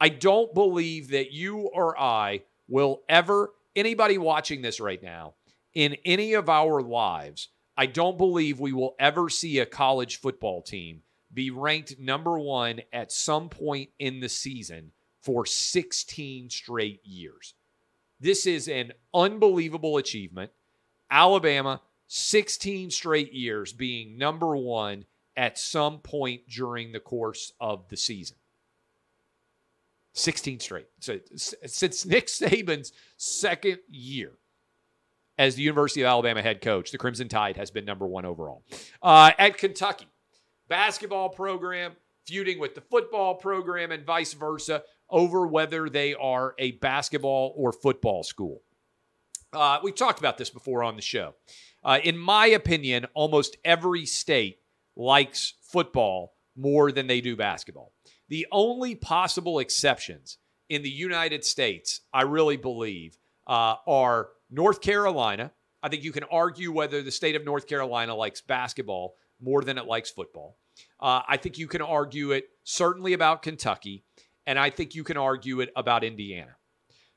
I 0.00 0.08
don't 0.08 0.54
believe 0.54 1.10
that 1.10 1.32
you 1.32 1.58
or 1.58 1.98
I 2.00 2.42
will 2.68 3.02
ever, 3.08 3.52
anybody 3.76 4.18
watching 4.18 4.62
this 4.62 4.80
right 4.80 5.02
now, 5.02 5.34
in 5.74 5.96
any 6.04 6.34
of 6.34 6.48
our 6.48 6.80
lives, 6.82 7.48
I 7.76 7.86
don't 7.86 8.18
believe 8.18 8.60
we 8.60 8.72
will 8.72 8.94
ever 8.98 9.28
see 9.28 9.58
a 9.58 9.66
college 9.66 10.20
football 10.20 10.62
team 10.62 11.02
be 11.32 11.50
ranked 11.50 11.98
number 11.98 12.38
one 12.38 12.80
at 12.92 13.12
some 13.12 13.48
point 13.48 13.90
in 13.98 14.20
the 14.20 14.28
season 14.28 14.92
for 15.22 15.46
16 15.46 16.50
straight 16.50 17.00
years. 17.04 17.54
This 18.20 18.46
is 18.46 18.68
an 18.68 18.92
unbelievable 19.14 19.96
achievement. 19.96 20.50
Alabama, 21.10 21.80
16 22.08 22.90
straight 22.90 23.32
years 23.32 23.72
being 23.72 24.18
number 24.18 24.56
one 24.56 25.04
at 25.36 25.58
some 25.58 25.98
point 25.98 26.42
during 26.48 26.92
the 26.92 27.00
course 27.00 27.52
of 27.60 27.88
the 27.88 27.96
season. 27.96 28.36
16 30.12 30.60
straight. 30.60 30.88
So 31.00 31.18
since 31.36 32.04
Nick 32.04 32.26
Saban's 32.26 32.92
second 33.16 33.78
year 33.88 34.32
as 35.38 35.54
the 35.54 35.62
University 35.62 36.02
of 36.02 36.08
Alabama 36.08 36.42
head 36.42 36.60
coach, 36.60 36.90
the 36.90 36.98
Crimson 36.98 37.28
Tide 37.28 37.56
has 37.56 37.70
been 37.70 37.84
number 37.84 38.06
one 38.06 38.26
overall. 38.26 38.62
Uh, 39.02 39.30
at 39.38 39.56
Kentucky, 39.56 40.08
basketball 40.68 41.28
program 41.28 41.92
feuding 42.26 42.58
with 42.58 42.74
the 42.74 42.80
football 42.80 43.34
program 43.34 43.92
and 43.92 44.04
vice 44.04 44.34
versa 44.34 44.82
over 45.10 45.46
whether 45.46 45.88
they 45.88 46.14
are 46.14 46.54
a 46.58 46.72
basketball 46.72 47.54
or 47.56 47.72
football 47.72 48.22
school. 48.22 48.62
Uh, 49.52 49.78
we've 49.82 49.96
talked 49.96 50.18
about 50.18 50.38
this 50.38 50.50
before 50.50 50.82
on 50.82 50.96
the 50.96 51.02
show. 51.02 51.34
Uh, 51.82 51.98
in 52.04 52.16
my 52.16 52.46
opinion, 52.46 53.06
almost 53.14 53.56
every 53.64 54.06
state 54.06 54.58
likes 54.96 55.54
football 55.62 56.34
more 56.56 56.92
than 56.92 57.06
they 57.06 57.20
do 57.20 57.36
basketball. 57.36 57.92
The 58.28 58.46
only 58.52 58.94
possible 58.94 59.58
exceptions 59.58 60.38
in 60.68 60.82
the 60.82 60.90
United 60.90 61.44
States, 61.44 62.02
I 62.12 62.22
really 62.22 62.56
believe, 62.56 63.18
uh, 63.46 63.76
are 63.86 64.28
North 64.50 64.80
Carolina. 64.80 65.52
I 65.82 65.88
think 65.88 66.04
you 66.04 66.12
can 66.12 66.24
argue 66.24 66.70
whether 66.70 67.02
the 67.02 67.10
state 67.10 67.34
of 67.34 67.44
North 67.44 67.66
Carolina 67.66 68.14
likes 68.14 68.40
basketball 68.40 69.14
more 69.40 69.62
than 69.62 69.78
it 69.78 69.86
likes 69.86 70.10
football. 70.10 70.58
Uh, 71.00 71.22
I 71.26 71.36
think 71.38 71.58
you 71.58 71.66
can 71.66 71.82
argue 71.82 72.32
it 72.32 72.44
certainly 72.62 73.14
about 73.14 73.42
Kentucky, 73.42 74.04
and 74.50 74.58
I 74.58 74.68
think 74.68 74.96
you 74.96 75.04
can 75.04 75.16
argue 75.16 75.60
it 75.60 75.70
about 75.76 76.02
Indiana. 76.02 76.56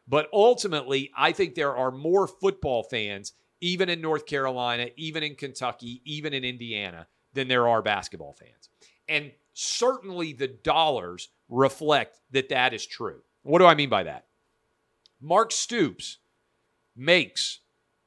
But 0.08 0.30
ultimately, 0.32 1.10
I 1.18 1.32
think 1.32 1.56
there 1.56 1.76
are 1.76 1.90
more 1.90 2.28
football 2.28 2.84
fans, 2.84 3.34
even 3.60 3.90
in 3.90 4.02
North 4.02 4.28
Carolina, 4.28 4.90
even 4.98 5.24
in 5.24 5.34
Kentucky, 5.34 6.04
even 6.06 6.32
in 6.34 6.44
Indiana, 6.44 7.08
than 7.34 7.48
there 7.48 7.68
are 7.68 7.82
basketball 7.82 8.34
fans. 8.34 8.70
And 9.10 9.32
certainly 9.54 10.34
the 10.34 10.48
dollars 10.48 11.30
reflect 11.50 12.20
that 12.30 12.50
that 12.50 12.72
is 12.72 12.86
true. 12.86 13.24
What 13.42 13.58
do 13.58 13.66
I 13.66 13.74
mean 13.74 13.90
by 13.90 14.04
that? 14.04 14.28
Mark 15.20 15.52
Stoops 15.52 16.20
makes 16.96 17.62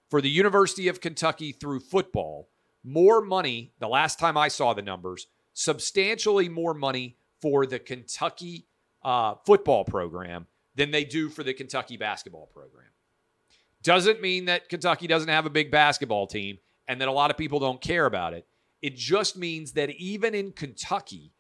for 0.09 0.21
the 0.21 0.31
University 0.31 0.87
of 0.87 1.01
Kentucky 1.01 1.51
through 1.51 1.81
football 1.81 2.49
more 2.85 3.21
money, 3.21 3.73
the 3.81 3.89
last 3.89 4.21
time 4.21 4.37
I 4.37 4.47
saw 4.47 4.73
the 4.73 4.83
numbers, 4.83 5.27
substantially 5.53 6.49
more 6.49 6.75
money 6.75 7.17
for 7.43 7.67
the 7.67 7.81
Kentucky 7.81 8.69
uh, 9.07 9.37
football 9.47 9.85
program 9.85 10.47
than 10.75 10.91
they 10.91 11.05
do 11.05 11.29
for 11.29 11.45
the 11.45 11.55
Kentucky 11.55 11.97
basketball 11.97 12.47
program. 12.53 12.89
Doesn't 13.83 14.21
mean 14.21 14.47
that 14.47 14.69
Kentucky 14.69 15.07
doesn't 15.07 15.29
have 15.29 15.47
a 15.47 15.51
big 15.51 15.71
basketball 15.71 16.27
team 16.27 16.59
and 16.89 17.01
that 17.01 17.07
a 17.07 17.13
lot 17.13 17.31
of 17.31 17.39
people 17.39 17.61
don't 17.61 17.81
care 17.81 18.05
about 18.05 18.35
it. 18.35 18.49
It 18.83 18.97
just 18.97 19.37
means 19.37 19.73
that 19.73 19.91
even 19.91 20.35
in 20.35 20.51
Kentucky, 20.51 21.33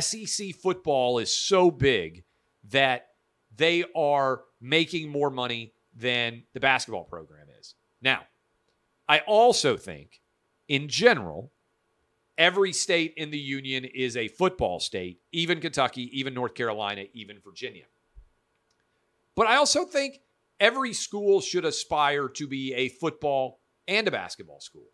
SEC 0.00 0.56
football 0.56 1.20
is 1.20 1.32
so 1.32 1.70
big 1.70 2.24
that 2.70 3.06
they 3.54 3.84
are 3.94 4.42
making 4.60 5.08
more 5.08 5.30
money 5.30 5.72
than 5.94 6.42
the 6.52 6.60
basketball 6.60 7.04
program 7.04 7.46
is. 7.60 7.76
Now, 8.02 8.22
I 9.08 9.20
also 9.20 9.76
think, 9.76 10.20
in 10.66 10.88
general, 10.88 11.52
every 12.38 12.72
state 12.72 13.14
in 13.16 13.30
the 13.30 13.38
union 13.38 13.84
is 13.84 14.16
a 14.16 14.28
football 14.28 14.80
state, 14.80 15.20
even 15.32 15.60
Kentucky, 15.60 16.10
even 16.18 16.34
North 16.34 16.54
Carolina, 16.54 17.04
even 17.12 17.38
Virginia. 17.44 17.84
But 19.34 19.46
I 19.46 19.56
also 19.56 19.84
think 19.84 20.20
every 20.60 20.92
school 20.92 21.40
should 21.40 21.64
aspire 21.64 22.28
to 22.28 22.46
be 22.46 22.74
a 22.74 22.88
football 22.88 23.60
and 23.88 24.06
a 24.06 24.10
basketball 24.10 24.60
school. 24.60 24.86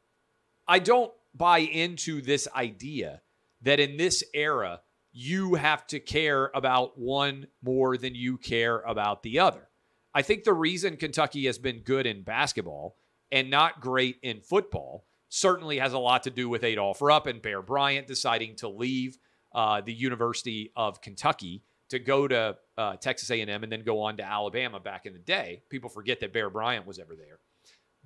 I 0.66 0.79
don't 0.79 1.12
buy 1.35 1.59
into 1.59 2.22
this 2.22 2.48
idea 2.55 3.22
that 3.62 3.81
in 3.81 3.96
this 3.96 4.24
era, 4.35 4.81
you 5.12 5.55
have 5.55 5.87
to 5.88 6.00
care 6.00 6.50
about 6.55 6.98
one 6.98 7.46
more 7.62 7.96
than 7.96 8.14
you 8.14 8.38
care 8.38 8.81
about 8.81 9.22
the 9.22 9.40
other. 9.40 9.68
I 10.14 10.22
think 10.22 10.44
the 10.44 10.53
reason 10.53 10.96
Kentucky 10.96 11.46
has 11.46 11.59
been 11.59 11.81
good 11.81 12.07
in 12.07 12.22
basketball 12.22 12.96
and 13.31 13.50
not 13.50 13.81
great 13.81 14.18
in 14.22 14.40
football 14.40 15.05
certainly 15.31 15.79
has 15.79 15.95
a 15.95 15.99
lot 15.99 16.25
to 16.25 16.31
do 16.31 16.49
with 16.49 16.64
Adolph 16.64 17.01
Rupp 17.01 17.27
and 17.27 17.40
Bear 17.40 17.62
Bryant 17.62 18.07
deciding 18.07 18.57
to 18.57 18.69
leave 18.69 19.16
uh, 19.55 19.81
the 19.81 19.95
University 19.95 20.71
of 20.77 21.01
Kentucky 21.01 21.62
to 21.88 21.99
go 21.99 22.29
to 22.29 22.57
uh, 22.77 22.97
Texas 22.97 23.31
A&M 23.31 23.62
and 23.62 23.73
then 23.73 23.83
go 23.83 24.03
on 24.03 24.16
to 24.19 24.25
Alabama 24.25 24.79
back 24.79 25.07
in 25.07 25.12
the 25.12 25.19
day. 25.19 25.62
People 25.71 25.88
forget 25.88 26.21
that 26.21 26.33
Bear 26.33 26.51
Bryant 26.51 26.87
was 26.87 26.99
ever 26.99 27.16
there. 27.16 27.38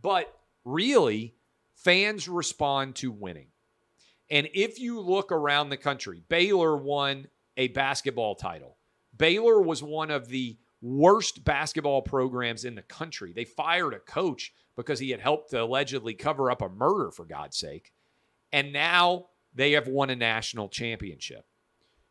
But 0.01 0.35
really, 0.65 1.35
fans 1.75 2.29
respond 2.29 2.95
to 2.97 3.11
winning. 3.11 3.49
And 4.31 4.49
if 4.55 4.79
you 4.79 5.01
look 5.01 5.33
around 5.33 5.69
the 5.69 5.77
country, 5.77 6.23
Baylor 6.29 6.77
won 6.77 7.27
a 7.57 7.69
basketball 7.69 8.35
title. 8.35 8.77
Baylor 9.17 9.61
was 9.61 9.83
one 9.83 10.11
of 10.11 10.29
the 10.29 10.59
worst 10.81 11.45
basketball 11.45 12.03
programs 12.03 12.65
in 12.65 12.75
the 12.75 12.83
country. 12.83 13.33
They 13.33 13.45
fired 13.45 13.95
a 13.95 13.99
coach 13.99 14.53
because 14.77 14.99
he 14.99 15.11
had 15.11 15.21
helped 15.21 15.51
to 15.51 15.63
allegedly 15.63 16.15
cover 16.15 16.51
up 16.51 16.63
a 16.63 16.69
murder, 16.69 17.11
for 17.11 17.25
God's 17.25 17.57
sake. 17.57 17.93
And 18.53 18.73
now 18.73 19.27
they 19.55 19.73
have 19.73 19.89
won 19.89 20.11
a 20.11 20.17
national 20.17 20.69
championship. 20.69 21.47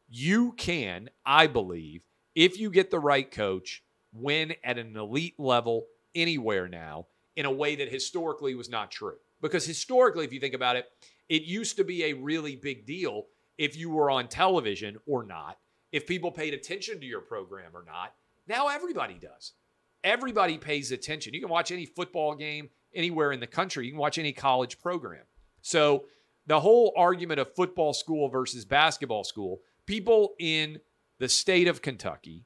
You 0.09 0.53
can, 0.53 1.09
I 1.25 1.47
believe, 1.47 2.03
if 2.35 2.59
you 2.59 2.69
get 2.69 2.91
the 2.91 2.99
right 2.99 3.29
coach, 3.29 3.83
win 4.13 4.53
at 4.63 4.77
an 4.77 4.95
elite 4.95 5.39
level 5.39 5.87
anywhere 6.15 6.67
now 6.67 7.07
in 7.35 7.45
a 7.45 7.51
way 7.51 7.75
that 7.75 7.91
historically 7.91 8.55
was 8.55 8.69
not 8.69 8.91
true. 8.91 9.17
Because 9.41 9.65
historically, 9.65 10.25
if 10.25 10.31
you 10.31 10.39
think 10.39 10.53
about 10.53 10.75
it, 10.75 10.87
it 11.29 11.43
used 11.43 11.77
to 11.77 11.83
be 11.83 12.03
a 12.03 12.13
really 12.13 12.55
big 12.55 12.85
deal 12.85 13.25
if 13.57 13.75
you 13.75 13.89
were 13.89 14.09
on 14.09 14.27
television 14.27 14.97
or 15.05 15.25
not, 15.25 15.57
if 15.91 16.07
people 16.07 16.31
paid 16.31 16.53
attention 16.53 16.99
to 16.99 17.05
your 17.05 17.21
program 17.21 17.71
or 17.73 17.83
not. 17.85 18.13
Now 18.47 18.67
everybody 18.67 19.15
does. 19.15 19.53
Everybody 20.03 20.57
pays 20.57 20.91
attention. 20.91 21.33
You 21.33 21.39
can 21.39 21.49
watch 21.49 21.71
any 21.71 21.85
football 21.85 22.35
game 22.35 22.69
anywhere 22.95 23.31
in 23.31 23.39
the 23.39 23.47
country, 23.47 23.85
you 23.85 23.91
can 23.91 23.99
watch 23.99 24.17
any 24.17 24.33
college 24.33 24.79
program. 24.79 25.23
So, 25.61 26.05
the 26.45 26.59
whole 26.59 26.93
argument 26.97 27.39
of 27.39 27.55
football 27.55 27.93
school 27.93 28.27
versus 28.27 28.65
basketball 28.65 29.23
school, 29.23 29.61
people 29.85 30.33
in 30.39 30.79
the 31.19 31.29
state 31.29 31.69
of 31.69 31.81
Kentucky 31.81 32.43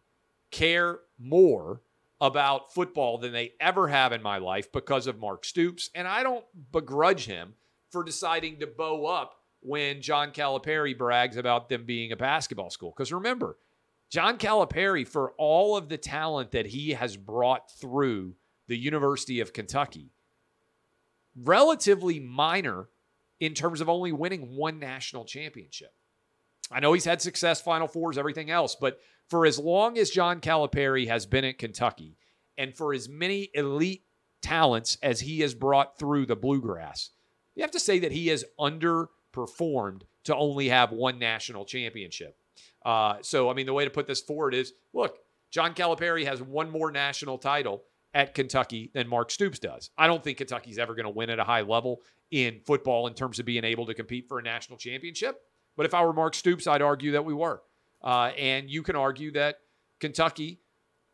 care 0.52 1.00
more 1.20 1.82
about 2.22 2.74
football 2.74 3.17
than 3.17 3.32
they 3.32 3.54
ever 3.60 3.88
have 3.88 4.12
in 4.12 4.22
my 4.22 4.38
life 4.38 4.72
because 4.72 5.08
of 5.08 5.20
Mark 5.20 5.46
Stoops. 5.46 5.89
And 5.96 6.08
I 6.08 6.24
don't 6.24 6.46
begrudge 6.72 7.26
him 7.26 7.54
for 7.91 8.04
deciding 8.04 8.60
to 8.60 8.67
bow 8.67 9.06
up 9.06 9.36
when 9.62 10.02
John 10.02 10.32
Calipari 10.32 10.98
brags 10.98 11.38
about 11.38 11.70
them 11.70 11.86
being 11.86 12.12
a 12.12 12.17
basketball 12.17 12.70
school. 12.70 12.93
Because 12.96 13.13
remember, 13.13 13.58
John 14.10 14.38
Calipari, 14.38 15.06
for 15.08 15.34
all 15.38 15.76
of 15.76 15.89
the 15.89 15.98
talent 15.98 16.52
that 16.52 16.67
he 16.67 16.91
has 16.91 17.17
brought 17.17 17.72
through 17.72 18.36
the 18.67 18.78
University 18.78 19.39
of 19.39 19.54
Kentucky, 19.54 20.12
relatively 21.36 22.20
minor 22.20 22.89
in 23.39 23.54
terms 23.54 23.82
of 23.82 23.89
only 23.89 24.12
winning 24.12 24.56
one 24.56 24.80
national 24.80 25.26
championship. 25.26 25.93
I 26.72 26.80
know 26.80 26.93
he's 26.93 27.06
had 27.06 27.22
success, 27.22 27.62
Final 27.62 27.88
Fours, 27.88 28.17
everything 28.17 28.50
else, 28.50 28.76
but 28.80 29.00
for 29.30 29.46
as 29.46 29.60
long 29.60 29.98
as 29.98 30.10
John 30.10 30.39
Calipari 30.39 31.08
has 31.08 31.26
been 31.26 31.46
at 31.46 31.58
Kentucky, 31.58 32.17
and 32.58 32.76
for 32.76 32.93
as 32.93 33.08
many 33.08 33.50
elite 33.54 34.04
talents 34.41 34.98
as 35.04 35.22
he 35.22 35.41
has 35.41 35.54
brought 35.54 36.00
through 36.00 36.26
the 36.26 36.36
bluegrass, 36.36 37.12
you 37.56 37.62
have 37.62 37.72
to 37.72 37.80
say 37.80 38.00
that 38.00 38.12
he 38.12 38.28
has 38.28 38.46
underperformed 38.60 40.04
to 40.24 40.36
only 40.36 40.70
have 40.70 40.91
one 40.91 41.20
national 41.20 41.65
championship. 41.65 42.38
Uh, 42.88 43.17
so, 43.21 43.50
I 43.50 43.54
mean, 43.54 43.65
the 43.65 43.73
way 43.73 43.84
to 43.84 43.91
put 43.91 44.08
this 44.08 44.21
forward 44.21 44.54
is 44.54 44.71
look, 44.93 45.17
John 45.52 45.73
Calipari 45.73 46.26
has 46.26 46.41
one 46.41 46.71
more 46.71 46.89
national 46.89 47.38
title 47.38 47.84
at 48.13 48.34
Kentucky 48.34 48.91
than 48.93 49.10
Mark 49.10 49.30
Stoops 49.30 49.60
does. 49.60 49.89
I 49.97 50.08
don't 50.08 50.23
think 50.23 50.38
Kentucky's 50.38 50.80
ever 50.80 50.95
going 50.95 51.04
to 51.04 51.10
win 51.10 51.30
at 51.30 51.38
a 51.38 51.43
high 51.43 51.62
level 51.62 52.02
in 52.32 52.62
football 52.65 53.08
in 53.08 53.13
terms 53.13 53.39
of 53.39 53.45
being 53.45 53.65
able 53.65 53.86
to 53.88 53.93
compete 53.93 54.30
for 54.30 54.39
a 54.39 54.41
national 54.41 54.78
championship. 54.78 55.41
But 55.76 55.86
if 55.86 55.93
I 55.93 56.02
were 56.06 56.13
Mark 56.13 56.34
Stoops, 56.34 56.65
I'd 56.65 56.82
argue 56.82 57.12
that 57.12 57.26
we 57.26 57.34
were. 57.34 57.62
Uh, 58.02 58.32
and 58.38 58.69
you 58.69 58.84
can 58.84 58.95
argue 58.95 59.32
that 59.34 59.60
Kentucky 60.00 60.62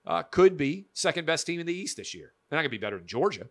uh, 0.06 0.22
could 0.22 0.56
be 0.58 0.86
second 0.94 1.26
best 1.26 1.48
team 1.48 1.60
in 1.60 1.66
the 1.66 1.74
East 1.74 1.98
this 1.98 2.14
year. 2.14 2.34
They're 2.50 2.58
not 2.58 2.62
going 2.62 2.72
to 2.72 2.78
be 2.78 2.86
better 2.86 3.00
than 3.00 3.08
Georgia. 3.08 3.48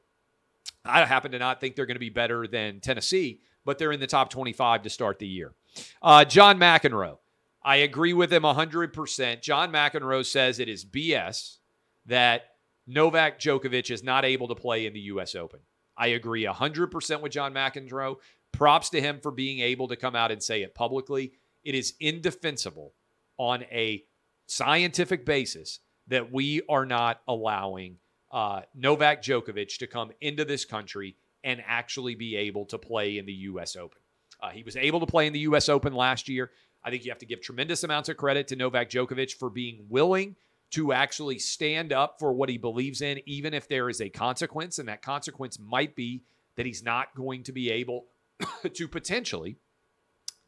I 0.85 1.05
happen 1.07 1.33
to 1.33 1.41
not 1.41 1.61
think 1.61 1.75
they're 1.75 1.87
going 1.87 1.97
to 1.97 2.01
be 2.01 2.09
better 2.09 2.47
than 2.47 2.79
Tennessee, 2.79 3.41
but 3.65 3.79
they're 3.79 3.91
in 3.91 3.99
the 3.99 4.07
top 4.07 4.31
25 4.31 4.83
to 4.83 4.91
start 4.91 5.19
the 5.19 5.27
year. 5.27 5.55
Uh, 6.01 6.25
John 6.25 6.59
McEnroe. 6.61 7.19
I 7.65 7.77
agree 7.77 8.13
with 8.13 8.33
him 8.33 8.43
100%. 8.43 9.43
John 9.43 9.73
McEnroe 9.73 10.27
says 10.27 10.59
it 10.59 10.69
is 10.69 10.85
BS 10.85 11.59
that 12.07 12.43
Novak 12.87 13.39
Djokovic 13.39 13.91
is 13.91 14.03
not 14.03 14.25
able 14.25 14.49
to 14.49 14.55
play 14.55 14.87
in 14.87 14.93
the 14.93 15.01
U.S. 15.01 15.35
Open. 15.35 15.61
I 15.97 16.09
agree 16.09 16.45
100% 16.45 17.21
with 17.21 17.33
John 17.33 17.55
McEnroe. 17.55 18.17
Props 18.53 18.91
to 18.91 19.01
him 19.01 19.21
for 19.21 19.31
being 19.31 19.61
able 19.61 19.89
to 19.89 19.97
come 19.97 20.17
out 20.17 20.33
and 20.33 20.43
say 20.43 20.63
it 20.63 20.75
publicly. 20.75 21.33
It 21.65 21.75
is 21.75 21.95
indefensible 22.01 22.95
on 23.39 23.63
a 23.65 24.05
scientific 24.47 25.25
basis 25.25 25.79
that 26.09 26.33
we 26.33 26.63
are 26.69 26.85
not 26.85 27.21
allowing 27.29 27.97
uh, 28.33 28.63
Novak 28.75 29.23
Djokovic 29.23 29.79
to 29.79 29.87
come 29.87 30.11
into 30.21 30.45
this 30.45 30.65
country 30.65 31.17
and 31.45 31.63
actually 31.67 32.15
be 32.15 32.37
able 32.37 32.67
to 32.67 32.79
play 32.79 33.19
in 33.19 33.27
the 33.27 33.33
U.S. 33.33 33.77
Open. 33.77 34.01
Uh, 34.43 34.51
he 34.51 34.63
was 34.63 34.77
able 34.77 35.01
to 35.01 35.07
play 35.07 35.27
in 35.27 35.33
the 35.33 35.41
U.S. 35.41 35.69
Open 35.69 35.95
last 35.95 36.29
year. 36.29 36.51
I 36.85 36.91
think 36.91 37.05
you 37.05 37.11
have 37.11 37.19
to 37.19 37.27
give 37.27 37.41
tremendous 37.41 37.85
amounts 37.85 38.09
of 38.09 38.17
credit 38.17 38.49
to 38.49 38.57
Novak 38.57 38.91
Djokovic 38.91 39.35
for 39.35 39.51
being 39.51 39.87
willing 39.89 40.37
to 40.71 40.93
actually 40.93 41.39
stand 41.39 41.93
up 41.93 42.17
for 42.19 42.33
what 42.33 42.49
he 42.49 42.57
believes 42.57 43.03
in, 43.03 43.21
even 43.27 43.55
if 43.55 43.69
there 43.69 43.89
is 43.89 44.01
a 44.01 44.09
consequence. 44.09 44.79
And 44.79 44.89
that 44.89 45.03
consequence 45.03 45.59
might 45.59 45.95
be 45.95 46.23
that 46.57 46.67
he's 46.67 46.83
not 46.83 47.15
going 47.15 47.43
to 47.45 47.53
be 47.53 47.71
able 47.71 48.07
to 48.73 48.89
potentially, 48.89 49.59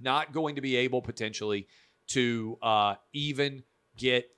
not 0.00 0.32
going 0.32 0.56
to 0.56 0.60
be 0.60 0.76
able 0.76 1.02
potentially 1.02 1.68
to 2.08 2.58
uh, 2.62 2.94
even 3.12 3.62
get 3.96 4.28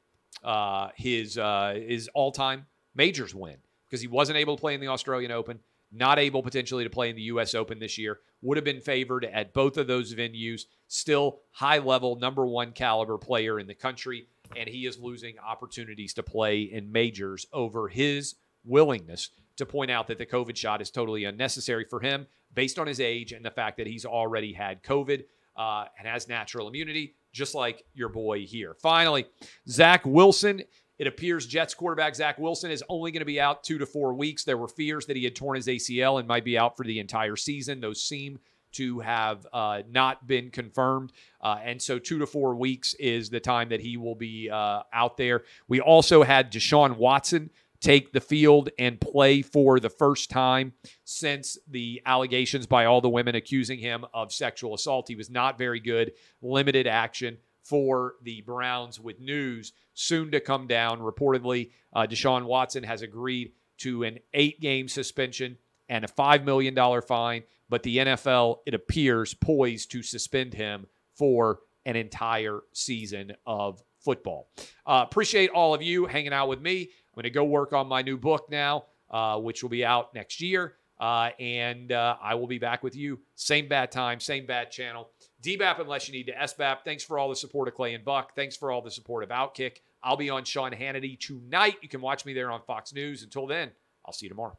uh, 0.45 0.89
his 0.97 1.39
uh, 1.39 1.75
his 1.87 2.09
all 2.15 2.33
time 2.33 2.67
majors 2.95 3.35
win 3.35 3.57
because 3.89 4.01
he 4.01 4.09
wasn't 4.09 4.37
able 4.37 4.57
to 4.57 4.61
play 4.61 4.75
in 4.75 4.81
the 4.81 4.89
Australian 4.89 5.31
Open, 5.31 5.61
not 5.97 6.19
able 6.19 6.43
potentially 6.43 6.85
to 6.85 6.91
play 6.91 7.11
in 7.11 7.17
the 7.17 7.23
U.S. 7.23 7.55
Open 7.55 7.79
this 7.79 7.99
year. 7.99 8.19
Would 8.43 8.57
have 8.57 8.65
been 8.65 8.81
favored 8.81 9.25
at 9.25 9.53
both 9.53 9.77
of 9.77 9.87
those 9.87 10.15
venues. 10.15 10.63
Still 10.89 11.41
high 11.53 11.79
level, 11.79 12.17
number 12.17 12.47
one 12.47 12.73
caliber 12.73 13.19
player 13.19 13.59
in 13.59 13.67
the 13.67 13.75
country, 13.75 14.27
and 14.57 14.69
he 14.69 14.87
is 14.87 14.99
losing 14.99 15.39
opportunities 15.39 16.15
to 16.15 16.23
play 16.23 16.63
in 16.63 16.93
majors 16.93 17.47
over 17.53 17.89
his 17.89 18.37
willingness 18.65 19.31
to 19.57 19.67
point 19.67 19.91
out 19.91 20.07
that 20.09 20.19
the 20.19 20.27
COVID 20.27 20.57
shot 20.57 20.83
is 20.83 20.91
totally 20.91 21.25
unnecessary 21.25 21.85
for 21.85 22.01
him 22.01 22.27
based 22.55 22.79
on 22.79 22.87
his 22.87 23.01
age 23.01 23.33
and 23.33 23.45
the 23.45 23.51
fact 23.51 23.79
that 23.79 23.87
he's 23.87 24.05
already 24.05 24.53
had 24.53 24.83
COVID 24.83 25.25
uh, 25.57 25.87
and 25.99 26.07
has 26.07 26.29
natural 26.29 26.69
immunity, 26.69 27.15
just 27.33 27.55
like 27.55 27.83
your 27.95 28.09
boy 28.09 28.45
here. 28.45 28.75
Finally, 28.75 29.27
Zach 29.69 30.05
Wilson. 30.05 30.63
It 30.99 31.07
appears 31.07 31.47
Jets 31.47 31.75
quarterback 31.75 32.15
Zach 32.15 32.39
Wilson 32.39 32.71
is 32.71 32.83
only 32.89 33.11
going 33.11 33.21
to 33.21 33.27
be 33.27 33.41
out 33.41 33.63
two 33.63 33.79
to 33.79 33.87
four 33.87 34.15
weeks. 34.15 34.45
There 34.45 34.57
were 34.57 34.69
fears 34.69 35.07
that 35.07 35.17
he 35.17 35.25
had 35.25 35.37
torn 35.37 35.57
his 35.57 35.67
ACL 35.67 36.19
and 36.19 36.27
might 36.27 36.45
be 36.45 36.57
out 36.57 36.77
for 36.77 36.85
the 36.85 36.99
entire 36.99 37.37
season. 37.37 37.81
Those 37.81 38.03
seem 38.03 38.39
to 38.73 39.01
have 39.01 39.47
uh, 39.53 39.83
not 39.91 40.27
been 40.27 40.51
confirmed. 40.51 41.13
Uh, 41.41 41.59
and 41.63 41.81
so, 41.81 41.99
two 41.99 42.19
to 42.19 42.27
four 42.27 42.55
weeks 42.55 42.95
is 42.95 43.31
the 43.31 43.41
time 43.41 43.69
that 43.71 43.81
he 43.81 43.97
will 43.97 44.15
be 44.15 44.51
uh, 44.51 44.83
out 44.93 45.17
there. 45.17 45.45
We 45.69 45.81
also 45.81 46.23
had 46.23 46.53
Deshaun 46.53 46.97
Watson 46.97 47.51
take 47.81 48.13
the 48.13 48.21
field 48.21 48.71
and 48.79 49.01
play 49.01 49.43
for 49.43 49.79
the 49.79 49.91
first 49.91 50.31
time 50.31 50.73
since 51.05 51.59
the 51.69 52.03
allegations 52.07 52.67
by 52.67 52.87
all 52.87 53.01
the 53.01 53.09
women 53.09 53.35
accusing 53.35 53.79
him 53.79 54.05
of 54.15 54.33
sexual 54.33 54.75
assault. 54.75 55.09
He 55.09 55.15
was 55.15 55.31
not 55.31 55.59
very 55.59 55.81
good, 55.81 56.13
limited 56.41 56.87
action 56.87 57.39
for 57.67 58.15
the 58.23 58.43
Browns 58.43 59.01
with 59.01 59.19
news 59.21 59.73
soon 59.95 60.31
to 60.31 60.41
come 60.41 60.67
down. 60.67 61.01
Reportedly, 61.01 61.71
uh, 61.93 62.07
Deshaun 62.09 62.45
Watson 62.45 62.85
has 62.85 63.03
agreed 63.03 63.53
to 63.79 64.05
an 64.05 64.19
eight 64.35 64.61
game 64.61 64.89
suspension 64.89 65.59
and 65.89 66.05
a 66.05 66.09
$5 66.09 66.45
million 66.45 66.77
fine, 67.03 67.43
but 67.69 67.83
the 67.83 67.99
NFL, 67.99 68.59
it 68.67 68.75
appears, 68.75 69.35
poised 69.35 69.91
to 69.93 70.03
suspend 70.03 70.55
him 70.55 70.87
for 71.15 71.61
an 71.85 71.97
entire 71.97 72.61
season 72.73 73.33
of 73.47 73.83
football. 74.01 74.49
Uh, 74.87 75.05
appreciate 75.09 75.51
all 75.51 75.75
of 75.75 75.83
you 75.83 76.07
hanging 76.07 76.33
out 76.33 76.49
with 76.49 76.61
me. 76.61 76.83
I'm 76.83 77.15
going 77.15 77.25
to 77.25 77.31
go 77.31 77.45
work 77.45 77.73
on 77.73 77.89
my 77.89 78.03
new 78.03 78.17
book 78.17 78.49
now, 78.51 78.85
uh, 79.11 79.39
which 79.39 79.63
will 79.63 79.71
be 79.71 79.85
out 79.85 80.15
next 80.15 80.41
year. 80.41 80.75
Uh, 80.99 81.31
and 81.39 81.93
uh, 81.93 82.17
I 82.23 82.35
will 82.37 82.47
be 82.47 82.59
back 82.59 82.83
with 82.83 82.97
you. 82.97 83.21
Same 83.35 83.69
bad 83.69 83.93
time, 83.93 84.19
same 84.19 84.47
bad 84.47 84.71
channel. 84.71 85.11
DBAP 85.47 85.81
unless 85.81 86.09
you 86.09 86.15
need 86.15 86.27
to 86.27 86.33
SBAP. 86.33 86.79
Thanks 86.85 87.05
for 87.05 87.19
all 87.19 87.29
the 87.29 87.37
support 87.37 87.69
of 87.69 87.75
Clay 87.75 87.95
and 87.95 88.05
Buck. 88.05 88.35
Thanks 88.35 88.57
for 88.57 88.73
all 88.73 88.83
the 88.83 88.91
support 88.91 89.23
of 89.23 89.31
Outkick. 89.31 89.79
I'll 90.03 90.17
be 90.17 90.29
on 90.29 90.45
Sean 90.45 90.73
Hannity 90.73 91.19
tonight. 91.19 91.77
You 91.83 91.89
can 91.89 92.01
watch 92.01 92.25
me 92.25 92.33
there 92.35 92.51
on 92.51 92.63
Fox 92.67 92.93
News. 92.93 93.23
Until 93.23 93.47
then, 93.47 93.71
I'll 94.05 94.13
see 94.13 94.27
you 94.27 94.31
tomorrow. 94.31 94.59